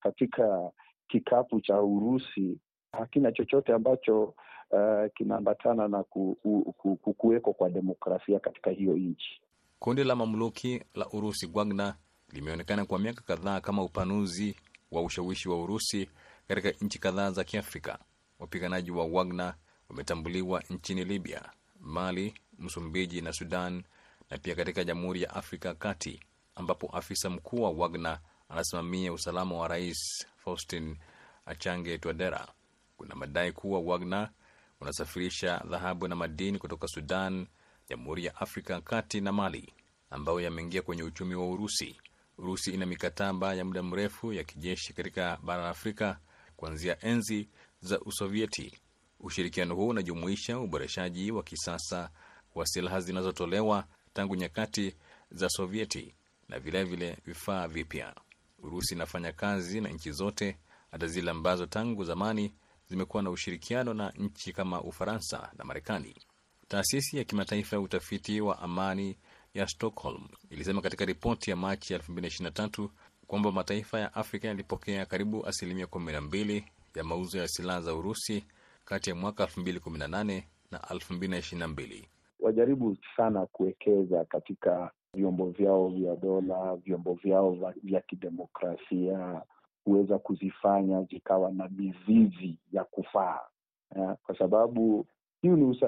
katika 0.00 0.70
kikapu 1.08 1.60
cha 1.60 1.82
Urusi 1.82 2.58
hakina 2.92 3.32
chochote 3.32 3.72
ambacho 3.72 4.34
uh, 4.70 5.12
kinaambatana 5.14 5.88
na 5.88 6.02
ku, 6.02 6.36
ku, 6.78 6.96
ku, 6.96 7.14
kuweko 7.14 7.52
kwa 7.52 7.70
demokrasia 7.70 8.40
katika 8.40 8.70
hiyo 8.70 8.92
nchi. 8.96 9.42
Kundi 9.82 10.04
la 10.04 10.14
mamluki 10.16 10.82
la 10.94 11.06
Urusi 11.12 11.46
Wagner 11.54 11.94
limeonekana 12.32 12.84
kwa 12.86 12.98
miaka 12.98 13.20
kadhaa 13.22 13.60
kama 13.60 13.82
upanuzi 13.82 14.56
wa 14.90 15.02
ushawishi 15.02 15.48
wa 15.48 15.62
Urusi 15.62 16.08
katika 16.48 16.70
nchi 16.84 16.98
kadhaa 16.98 17.30
za 17.30 17.44
Kiafrika. 17.44 17.98
Wapiganaji 18.38 18.90
wa 18.90 19.04
Wagner 19.06 19.54
wametambuliwa 19.88 20.62
nchini 20.70 21.04
Libya, 21.04 21.50
Mali, 21.80 22.34
Msumbiji 22.58 23.20
na 23.20 23.32
Sudan, 23.32 23.82
na 24.30 24.38
pia 24.38 24.54
katika 24.54 24.84
Jamhuri 24.84 25.22
ya 25.22 25.30
Afrika 25.34 25.74
Kati, 25.74 26.20
ambapo 26.54 26.86
afisa 26.86 27.30
mkuu 27.30 27.62
wa 27.62 27.70
Wagner 27.70 28.20
anasimamia 28.48 29.12
usalama 29.12 29.56
wa 29.56 29.68
Rais 29.68 30.26
Faustin 30.36 30.96
Achange 31.46 31.98
Twadera. 31.98 32.48
Kuna 32.96 33.14
madai 33.14 33.52
kuwa 33.52 33.80
Wagner 33.80 34.30
unasafirisha 34.80 35.62
dhahabu 35.70 36.08
na 36.08 36.16
madini 36.16 36.58
kutoka 36.58 36.88
Sudan, 36.88 37.46
Jamhuri 37.92 38.24
ya 38.24 38.36
Afrika 38.36 38.80
Kati 38.80 39.20
na 39.20 39.32
Mali, 39.32 39.72
ambayo 40.10 40.40
yameingia 40.40 40.82
kwenye 40.82 41.02
uchumi 41.02 41.34
wa 41.34 41.46
Urusi. 41.50 41.96
Urusi 42.38 42.70
ina 42.70 42.86
mikataba 42.86 43.54
ya 43.54 43.64
muda 43.64 43.82
mrefu 43.82 44.32
ya 44.32 44.44
kijeshi 44.44 44.92
katika 44.92 45.38
bara 45.42 45.62
la 45.62 45.68
Afrika 45.68 46.18
kuanzia 46.56 46.96
enzi 47.04 47.48
za 47.80 48.00
Usovieti. 48.00 48.78
Ushirikiano 49.20 49.74
huu 49.74 49.88
unajumuisha 49.88 50.58
uboreshaji 50.58 51.30
wa 51.32 51.42
kisasa 51.42 52.10
wa 52.54 52.66
silaha 52.66 53.00
zinazotolewa 53.00 53.84
tangu 54.12 54.34
nyakati 54.36 54.94
za 55.30 55.48
Sovieti 55.48 56.14
na 56.48 56.58
vilevile 56.58 57.18
vifaa 57.26 57.68
vipya. 57.68 58.14
Urusi 58.62 58.94
inafanya 58.94 59.32
kazi 59.32 59.80
na 59.80 59.88
nchi 59.88 60.12
zote, 60.12 60.56
hata 60.90 61.06
zile 61.06 61.30
ambazo 61.30 61.66
tangu 61.66 62.04
zamani 62.04 62.52
zimekuwa 62.88 63.22
na 63.22 63.30
ushirikiano 63.30 63.94
na 63.94 64.10
nchi 64.10 64.52
kama 64.52 64.80
Ufaransa 64.82 65.52
na 65.58 65.64
Marekani. 65.64 66.16
Taasisi 66.72 67.18
ya 67.18 67.24
kimataifa 67.24 67.76
ya 67.76 67.82
utafiti 67.82 68.40
wa 68.40 68.58
amani 68.58 69.16
ya 69.54 69.66
Stockholm 69.66 70.28
ilisema 70.50 70.80
katika 70.80 71.04
ripoti 71.04 71.50
ya 71.50 71.56
Machi 71.56 71.94
2023 71.94 72.88
kwamba 73.26 73.52
mataifa 73.52 74.00
ya 74.00 74.14
Afrika 74.14 74.48
yalipokea 74.48 75.06
karibu 75.06 75.46
asilimia 75.46 75.84
12 75.86 76.62
ya 76.94 77.04
mauzo 77.04 77.38
ya 77.38 77.48
silaha 77.48 77.80
za 77.80 77.94
Urusi 77.94 78.44
kati 78.84 79.10
ya 79.10 79.16
mwaka 79.16 79.44
2018 79.44 80.42
na 80.70 80.78
2022. 80.78 82.04
Wajaribu 82.40 82.96
sana 83.16 83.46
kuwekeza 83.46 84.24
katika 84.24 84.90
vyombo 85.14 85.50
vyao 85.50 85.88
vya 85.88 86.16
dola, 86.16 86.76
vyombo 86.76 87.14
vyao 87.14 87.58
vya 87.82 88.00
kidemokrasia, 88.00 89.42
kuweza 89.84 90.18
kuzifanya 90.18 91.02
zikawa 91.02 91.50
na 91.52 91.68
mizizi 91.68 92.58
ya 92.72 92.84
kufaa 92.84 93.40
uh, 93.96 94.12
kwa 94.26 94.38
sababu 94.38 95.06
hiu 95.42 95.56
ni 95.56 95.78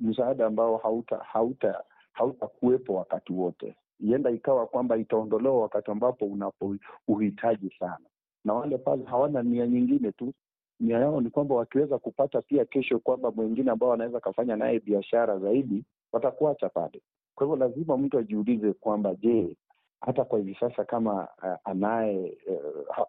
msaada 0.00 0.46
ambao 0.46 0.76
hauta 0.76 1.16
hauta 1.16 1.84
hautakuwepo 2.12 2.94
wakati 2.94 3.32
wote. 3.32 3.76
Ienda 4.00 4.30
ikawa 4.30 4.66
kwamba 4.66 4.96
itaondolewa 4.96 5.60
wakati 5.60 5.90
ambapo 5.90 6.24
unapo 6.24 6.76
uhitaji 7.08 7.70
sana, 7.78 7.98
na 8.44 8.54
wale 8.54 8.78
pale 8.78 9.04
hawana 9.04 9.42
nia 9.42 9.66
nyingine 9.66 10.12
tu, 10.12 10.32
nia 10.80 10.98
yao 10.98 11.20
ni 11.20 11.30
kwamba 11.30 11.54
wakiweza 11.54 11.98
kupata 11.98 12.42
pia 12.42 12.64
kesho 12.64 12.98
kwamba 12.98 13.30
mwingine 13.30 13.70
ambao 13.70 13.88
wanaweza 13.88 14.20
kafanya 14.20 14.56
naye 14.56 14.80
biashara 14.80 15.38
zaidi, 15.38 15.84
watakuacha 16.12 16.68
pale. 16.68 17.02
Kwa 17.34 17.46
hivyo 17.46 17.56
lazima 17.66 17.96
mtu 17.96 18.18
ajiulize 18.18 18.72
kwamba 18.72 19.14
je, 19.14 19.56
hata 20.00 20.24
kwa 20.24 20.38
hivi 20.38 20.54
sasa 20.60 20.84
kama 20.84 21.28
uh, 21.42 21.54
anaye 21.64 22.38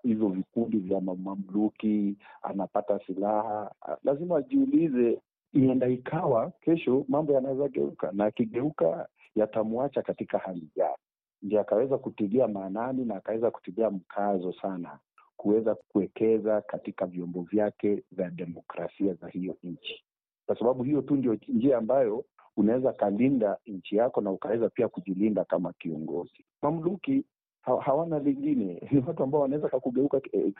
hivyo 0.03 0.27
uh, 0.27 0.33
vikundi 0.33 0.77
vya 0.77 1.01
mamluki 1.01 2.15
anapata 2.41 2.99
silaha 3.07 3.71
uh, 3.87 3.93
lazima 4.03 4.37
ajiulize, 4.37 5.21
ienda 5.53 5.87
ikawa 5.87 6.51
kesho 6.61 7.05
mambo 7.07 7.33
yanaweza 7.33 7.67
geuka, 7.67 8.11
na 8.11 8.25
akigeuka 8.25 9.07
yatamwacha 9.35 10.01
katika 10.01 10.37
hali 10.37 10.69
gani? 10.75 10.95
Ndio 11.41 11.59
akaweza 11.61 11.97
kutilia 11.97 12.47
maanani 12.47 13.05
na 13.05 13.15
akaweza 13.15 13.51
kutilia 13.51 13.89
mkazo 13.89 14.53
sana 14.53 14.99
kuweza 15.37 15.75
kuwekeza 15.75 16.61
katika 16.61 17.05
vyombo 17.05 17.41
vyake 17.41 18.03
vya 18.11 18.29
demokrasia 18.29 19.13
za 19.13 19.27
hiyo 19.27 19.57
nchi, 19.63 20.03
kwa 20.45 20.59
sababu 20.59 20.83
hiyo 20.83 21.01
tu 21.01 21.15
ndio 21.15 21.37
njia 21.47 21.77
ambayo 21.77 22.25
unaweza 22.57 22.93
kalinda 22.93 23.57
nchi 23.65 23.95
yako 23.95 24.21
na 24.21 24.31
ukaweza 24.31 24.69
pia 24.69 24.87
kujilinda 24.87 25.45
kama 25.45 25.73
kiongozi. 25.73 26.45
Mamluki 26.61 27.25
ha 27.67 27.81
hawana 27.81 28.19
lingine, 28.19 28.81
ni 28.91 29.03
watu 29.07 29.23
ambao 29.23 29.41
wanaweza 29.41 29.69
kakugeuka 29.69 30.21
eh, 30.31 30.53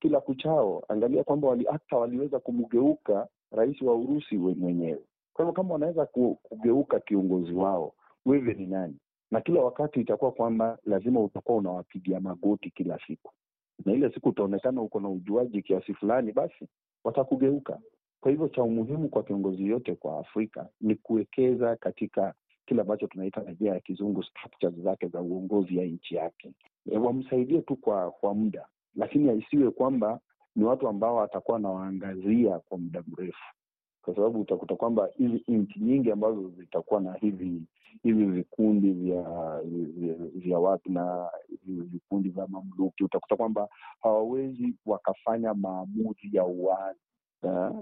kila 0.00 0.20
kuchao. 0.20 0.82
Angalia 0.88 1.24
kwamba 1.24 1.48
wali, 1.48 1.64
hata 1.64 1.96
waliweza 1.96 2.38
kumgeuka 2.38 3.28
rais 3.52 3.82
wa 3.82 3.94
Urusi 3.94 4.36
mwenyewe. 4.38 5.00
Kwa 5.32 5.44
hivyo 5.44 5.52
kama 5.52 5.72
wanaweza 5.74 6.06
kugeuka 6.42 7.00
kiongozi 7.00 7.52
wao, 7.52 7.92
wewe 8.26 8.54
ni 8.54 8.66
nani? 8.66 8.96
Na 9.30 9.40
kila 9.40 9.60
wakati 9.60 10.00
itakuwa 10.00 10.32
kwamba 10.32 10.78
lazima 10.84 11.20
utakuwa 11.20 11.58
unawapigia 11.58 12.20
magoti 12.20 12.70
kila 12.70 12.98
siku, 13.06 13.32
na 13.84 13.92
ile 13.92 14.10
siku 14.12 14.28
utaonekana 14.28 14.82
uko 14.82 15.00
na 15.00 15.08
ujuaji 15.08 15.62
kiasi 15.62 15.94
fulani, 15.94 16.32
basi 16.32 16.68
watakugeuka. 17.04 17.78
Kwa 18.20 18.30
hivyo 18.30 18.48
cha 18.48 18.62
umuhimu 18.62 19.08
kwa 19.08 19.22
kiongozi 19.22 19.66
yote 19.68 19.94
kwa 19.94 20.18
Afrika 20.18 20.68
ni 20.80 20.94
kuwekeza 20.94 21.76
katika 21.76 22.34
kile 22.70 22.82
ambacho 22.82 23.06
tunaita 23.06 23.40
na 23.42 23.50
njia 23.52 23.74
ya 23.74 23.80
kizungu 23.80 24.22
structures 24.22 24.74
zake 24.74 25.08
za 25.08 25.20
uongozi 25.20 25.76
ya 25.76 25.84
nchi 25.84 26.14
yake, 26.14 26.52
wamsaidie 27.00 27.60
tu 27.62 27.76
kwa 27.76 28.10
kwa 28.10 28.34
muda, 28.34 28.66
lakini 28.96 29.38
isiwe 29.38 29.70
kwamba 29.70 30.20
ni 30.56 30.64
watu 30.64 30.88
ambao 30.88 31.16
watakuwa 31.16 31.54
wanawaangazia 31.54 32.58
kwa 32.58 32.78
muda 32.78 33.02
mrefu, 33.06 33.44
kwa 34.02 34.14
sababu 34.14 34.40
utakuta 34.40 34.76
kwamba 34.76 35.08
hizi 35.16 35.44
nchi 35.48 35.80
nyingi 35.80 36.10
ambazo 36.12 36.48
zitakuwa 36.48 37.00
na 37.00 37.12
hivi 37.14 37.62
hivi 38.02 38.24
vikundi 38.26 38.92
vya 38.92 39.60
vya, 40.34 40.58
watu 40.58 40.92
na 40.92 41.30
hivi 41.66 41.80
vikundi 41.82 42.28
vya 42.28 42.46
mamluki, 42.46 43.04
utakuta 43.04 43.36
kwamba 43.36 43.68
hawawezi 44.02 44.74
wakafanya 44.86 45.54
maamuzi 45.54 46.30
ya 46.32 46.44
uwazi. 46.44 47.00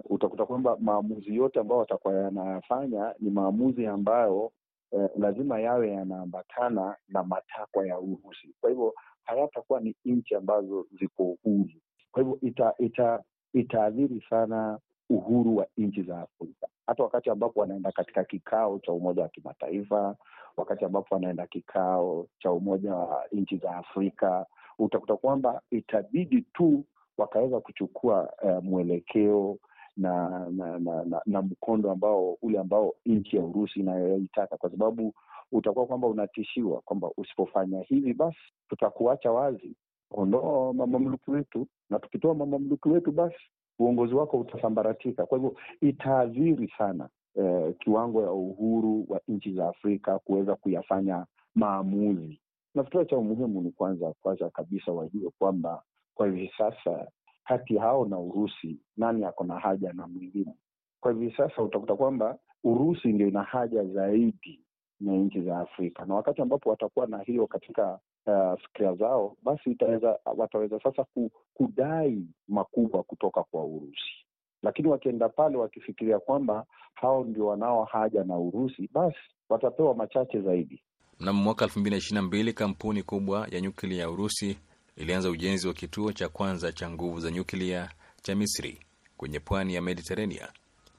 Utakuta 0.05 0.47
kwamba 0.47 0.77
maamuzi 0.81 1.37
yote 1.37 1.61
ambayo 1.61 1.79
watakuwa 1.81 2.15
yanayafanya 2.15 3.15
ni 3.21 3.31
maamuzi 3.31 3.87
ambayo 3.87 4.53
eh, 4.93 5.11
lazima 5.19 5.61
yawe 5.61 5.91
yanaambatana 5.93 6.97
na 7.09 7.23
matakwa 7.23 7.87
ya 7.87 7.99
Urusi. 8.01 8.55
Kwa 8.61 8.71
hivyo 8.71 8.95
hayatakuwa 9.25 9.81
ni 9.81 9.95
nchi 10.05 10.35
ambazo 10.35 10.87
ziko 11.01 11.37
huru. 11.43 11.71
Kwa 12.13 12.23
hivyo 12.23 12.39
ita, 12.43 12.75
ita, 12.79 13.23
itaathiri 13.53 14.25
sana 14.31 14.79
uhuru 15.11 15.57
wa 15.57 15.67
nchi 15.77 16.03
za 16.03 16.21
Afrika, 16.21 16.69
hata 16.87 17.03
wakati 17.03 17.31
ambapo 17.31 17.61
wanaenda 17.61 17.93
katika 17.93 18.25
kikao 18.25 18.79
cha 18.79 18.93
Umoja 18.93 19.23
wa 19.23 19.29
Kimataifa, 19.29 20.17
wakati 20.57 20.85
ambapo 20.85 21.15
wanaenda 21.15 21.47
kikao 21.47 22.27
cha 22.39 22.53
Umoja 22.53 22.95
wa 22.95 23.25
Nchi 23.33 23.57
za 23.57 23.77
Afrika, 23.77 24.47
utakuta 24.79 25.17
kwamba 25.17 25.61
itabidi 25.71 26.43
tu 26.43 26.85
wakaweza 27.19 27.61
kuchukua 27.61 28.33
uh, 28.43 28.65
mwelekeo 28.65 29.59
na 29.99 30.29
na, 30.51 30.79
na, 30.79 31.05
na 31.05 31.23
na 31.27 31.43
mkondo 31.43 31.91
ambao 31.91 32.37
ule 32.43 32.59
ambao 32.59 32.95
nchi 33.07 33.37
ya 33.37 33.43
Urusi 33.45 33.81
inayoitaka, 33.81 34.57
kwa 34.57 34.71
sababu 34.71 35.15
utakuwa 35.53 35.87
kwamba 35.87 36.07
unatishiwa 36.09 36.81
kwamba 36.81 37.11
usipofanya 37.17 37.81
hivi 37.83 38.15
basi 38.15 38.39
tutakuacha 38.69 39.33
wazi, 39.33 39.77
ondoa 40.11 40.73
mamamluki 40.75 41.31
wetu, 41.31 41.67
na 41.91 41.99
tukitoa 41.99 42.35
mamamluki 42.35 42.89
wetu 42.89 43.13
basi 43.13 43.37
uongozi 43.79 44.15
wako 44.15 44.39
utasambaratika. 44.39 45.27
Kwa 45.27 45.39
hivyo 45.39 45.57
itaathiri 45.81 46.73
sana 46.79 47.09
eh, 47.35 47.75
kiwango 47.79 48.23
ya 48.23 48.33
uhuru 48.33 49.05
wa 49.09 49.21
nchi 49.29 49.53
za 49.55 49.69
Afrika 49.69 50.19
kuweza 50.19 50.55
kuyafanya 50.57 51.27
maamuzi. 51.55 52.41
Nafikiri 52.75 53.07
cha 53.07 53.17
umuhimu 53.19 53.63
ni 53.63 53.73
kwanza 53.73 54.13
kwanza 54.23 54.51
kabisa 54.51 54.93
wajue 54.93 55.31
kwamba 55.39 55.83
kwa 56.15 56.27
hivi 56.27 56.51
sasa 56.59 57.07
kati 57.49 57.77
hao 57.79 58.05
na 58.05 58.19
Urusi 58.19 58.77
nani 58.97 59.25
ako 59.25 59.45
na 59.45 59.59
haja 59.59 59.93
na 59.93 60.07
mwingine? 60.07 60.55
Kwa 61.01 61.13
hivi 61.13 61.35
sasa 61.37 61.63
utakuta 61.63 61.97
kwamba 61.97 62.39
Urusi 62.65 63.09
ndio 63.09 63.29
ina 63.29 63.43
haja 63.43 63.85
zaidi 63.85 64.61
na 65.01 65.13
nchi 65.13 65.41
za 65.43 65.59
Afrika, 65.59 66.05
na 66.05 66.15
wakati 66.15 66.43
ambapo 66.43 66.71
watakuwa 66.71 67.07
na 67.07 67.23
hiyo 67.23 67.47
katika 67.47 67.99
uh, 68.27 68.61
fikira 68.63 68.95
zao, 68.95 69.37
basi 69.43 69.71
itaweza, 69.71 70.19
wataweza 70.37 70.81
sasa 70.83 71.07
kudai 71.55 72.27
makubwa 72.49 73.03
kutoka 73.03 73.43
kwa 73.43 73.65
Urusi. 73.65 74.25
Lakini 74.63 74.89
wakienda 74.89 75.29
pale 75.29 75.57
wakifikiria 75.57 76.19
kwamba 76.19 76.65
hao 76.95 77.25
ndio 77.25 77.47
wanao 77.47 77.85
haja 77.85 78.25
na 78.25 78.39
Urusi, 78.39 78.89
basi 78.93 79.19
watapewa 79.49 79.95
machache 79.95 80.41
zaidi. 80.41 80.83
Mnamo 81.21 81.43
mwaka 81.43 81.65
elfu 81.65 81.81
mbili 81.81 81.91
na 81.95 81.99
ishirini 81.99 82.21
na 82.23 82.27
mbili 82.27 82.53
kampuni 82.53 83.03
kubwa 83.03 83.49
ya 83.51 83.61
nyuklia 83.61 84.01
ya 84.03 84.11
Urusi 84.11 84.59
ilianza 84.99 85.31
ujenzi 85.31 85.69
wa 85.69 85.75
kituo 85.75 86.13
cha 86.13 86.29
kwanza 86.29 86.73
cha 86.73 86.91
nguvu 86.91 87.21
za 87.21 87.31
nyuklia 87.31 87.91
cha 88.23 88.35
Misri 88.35 88.79
kwenye 89.17 89.41
pwani 89.41 89.75
ya 89.75 89.83
Mediterania. 89.83 90.49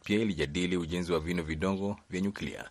Pia 0.04 0.20
ilijadili 0.20 0.78
ujenzi 0.78 1.14
wa 1.14 1.20
vinu 1.20 1.44
vidogo 1.44 1.98
vya 2.10 2.22
nyuklia 2.22 2.70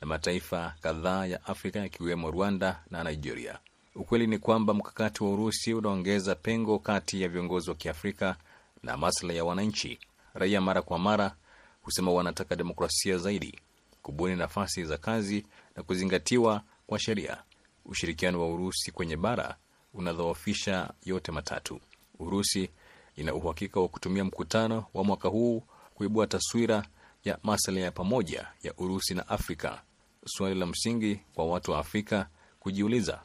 na 0.00 0.06
mataifa 0.06 0.74
kadhaa 0.80 1.26
ya 1.26 1.44
Afrika 1.44 1.78
yakiwemo 1.78 2.30
Rwanda 2.30 2.82
na 2.90 3.04
Nigeria. 3.04 3.58
Ukweli 3.94 4.26
ni 4.26 4.38
kwamba 4.38 4.74
mkakati 4.74 5.24
wa 5.24 5.30
Urusi 5.30 5.74
unaongeza 5.74 6.34
pengo 6.34 6.78
kati 6.78 7.22
ya 7.22 7.28
viongozi 7.28 7.70
wa 7.70 7.76
Kiafrika 7.76 8.36
na 8.82 8.96
maslahi 8.96 9.38
ya 9.38 9.44
wananchi. 9.44 9.98
Raia 10.34 10.60
mara 10.60 10.82
kwa 10.82 10.98
mara 10.98 11.36
husema 11.82 12.12
wanataka 12.12 12.56
demokrasia 12.56 13.18
zaidi, 13.18 13.58
kubuni 14.02 14.36
nafasi 14.36 14.84
za 14.84 14.98
kazi 14.98 15.46
na 15.76 15.82
kuzingatiwa 15.82 16.62
kwa 16.86 16.98
sheria. 16.98 17.42
Ushirikiano 17.86 18.40
wa 18.40 18.48
Urusi 18.54 18.90
kwenye 18.92 19.16
bara 19.16 19.56
unadhoofisha 19.98 20.90
yote 21.04 21.32
matatu. 21.32 21.80
Urusi 22.18 22.70
ina 23.16 23.34
uhakika 23.34 23.80
wa 23.80 23.88
kutumia 23.88 24.24
mkutano 24.24 24.84
wa 24.94 25.04
mwaka 25.04 25.28
huu 25.28 25.62
kuibua 25.94 26.26
taswira 26.26 26.84
ya 27.24 27.38
maslahi 27.42 27.80
ya 27.80 27.90
pamoja 27.90 28.46
ya 28.62 28.74
Urusi 28.78 29.14
na 29.14 29.28
Afrika. 29.28 29.82
Suali 30.26 30.54
la 30.60 30.66
msingi 30.66 31.20
kwa 31.34 31.46
watu 31.46 31.70
wa 31.70 31.78
Afrika 31.78 32.28
kujiuliza 32.60 33.22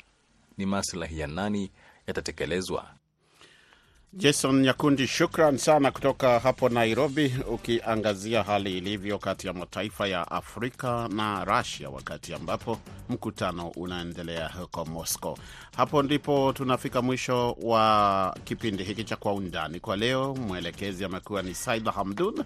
ni 0.57 0.65
maslahi 0.65 1.19
ya 1.19 1.27
nani 1.27 1.71
yatatekelezwa? 2.07 2.95
Jason 4.15 4.61
Nyakundi, 4.61 5.07
shukran 5.07 5.57
sana 5.57 5.91
kutoka 5.91 6.39
hapo 6.39 6.69
Nairobi, 6.69 7.33
ukiangazia 7.47 8.43
hali 8.43 8.77
ilivyo 8.77 9.19
kati 9.19 9.47
ya 9.47 9.53
mataifa 9.53 10.07
ya 10.07 10.31
Afrika 10.31 11.07
na 11.07 11.45
Russia 11.45 11.89
wakati 11.89 12.33
ambapo 12.33 12.79
mkutano 13.09 13.67
unaendelea 13.67 14.47
huko 14.49 14.85
Moscow. 14.85 15.37
Hapo 15.77 16.03
ndipo 16.03 16.53
tunafika 16.53 17.01
mwisho 17.01 17.51
wa 17.61 18.35
kipindi 18.43 18.83
hiki 18.83 19.03
cha 19.03 19.15
Kwa 19.15 19.33
Undani 19.33 19.79
kwa 19.79 19.95
leo. 19.97 20.35
Mwelekezi 20.35 21.05
amekuwa 21.05 21.41
ni 21.41 21.53
Saida 21.55 21.91
Hamdun, 21.91 22.43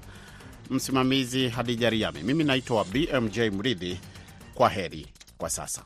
msimamizi 0.69 1.49
Hadija 1.49 1.89
Riami, 1.89 2.23
mimi 2.23 2.43
naitwa 2.43 2.85
BMJ 2.85 3.39
Mridhi. 3.39 3.99
Kwa 4.55 4.69
heri 4.69 5.07
kwa 5.37 5.49
sasa. 5.49 5.81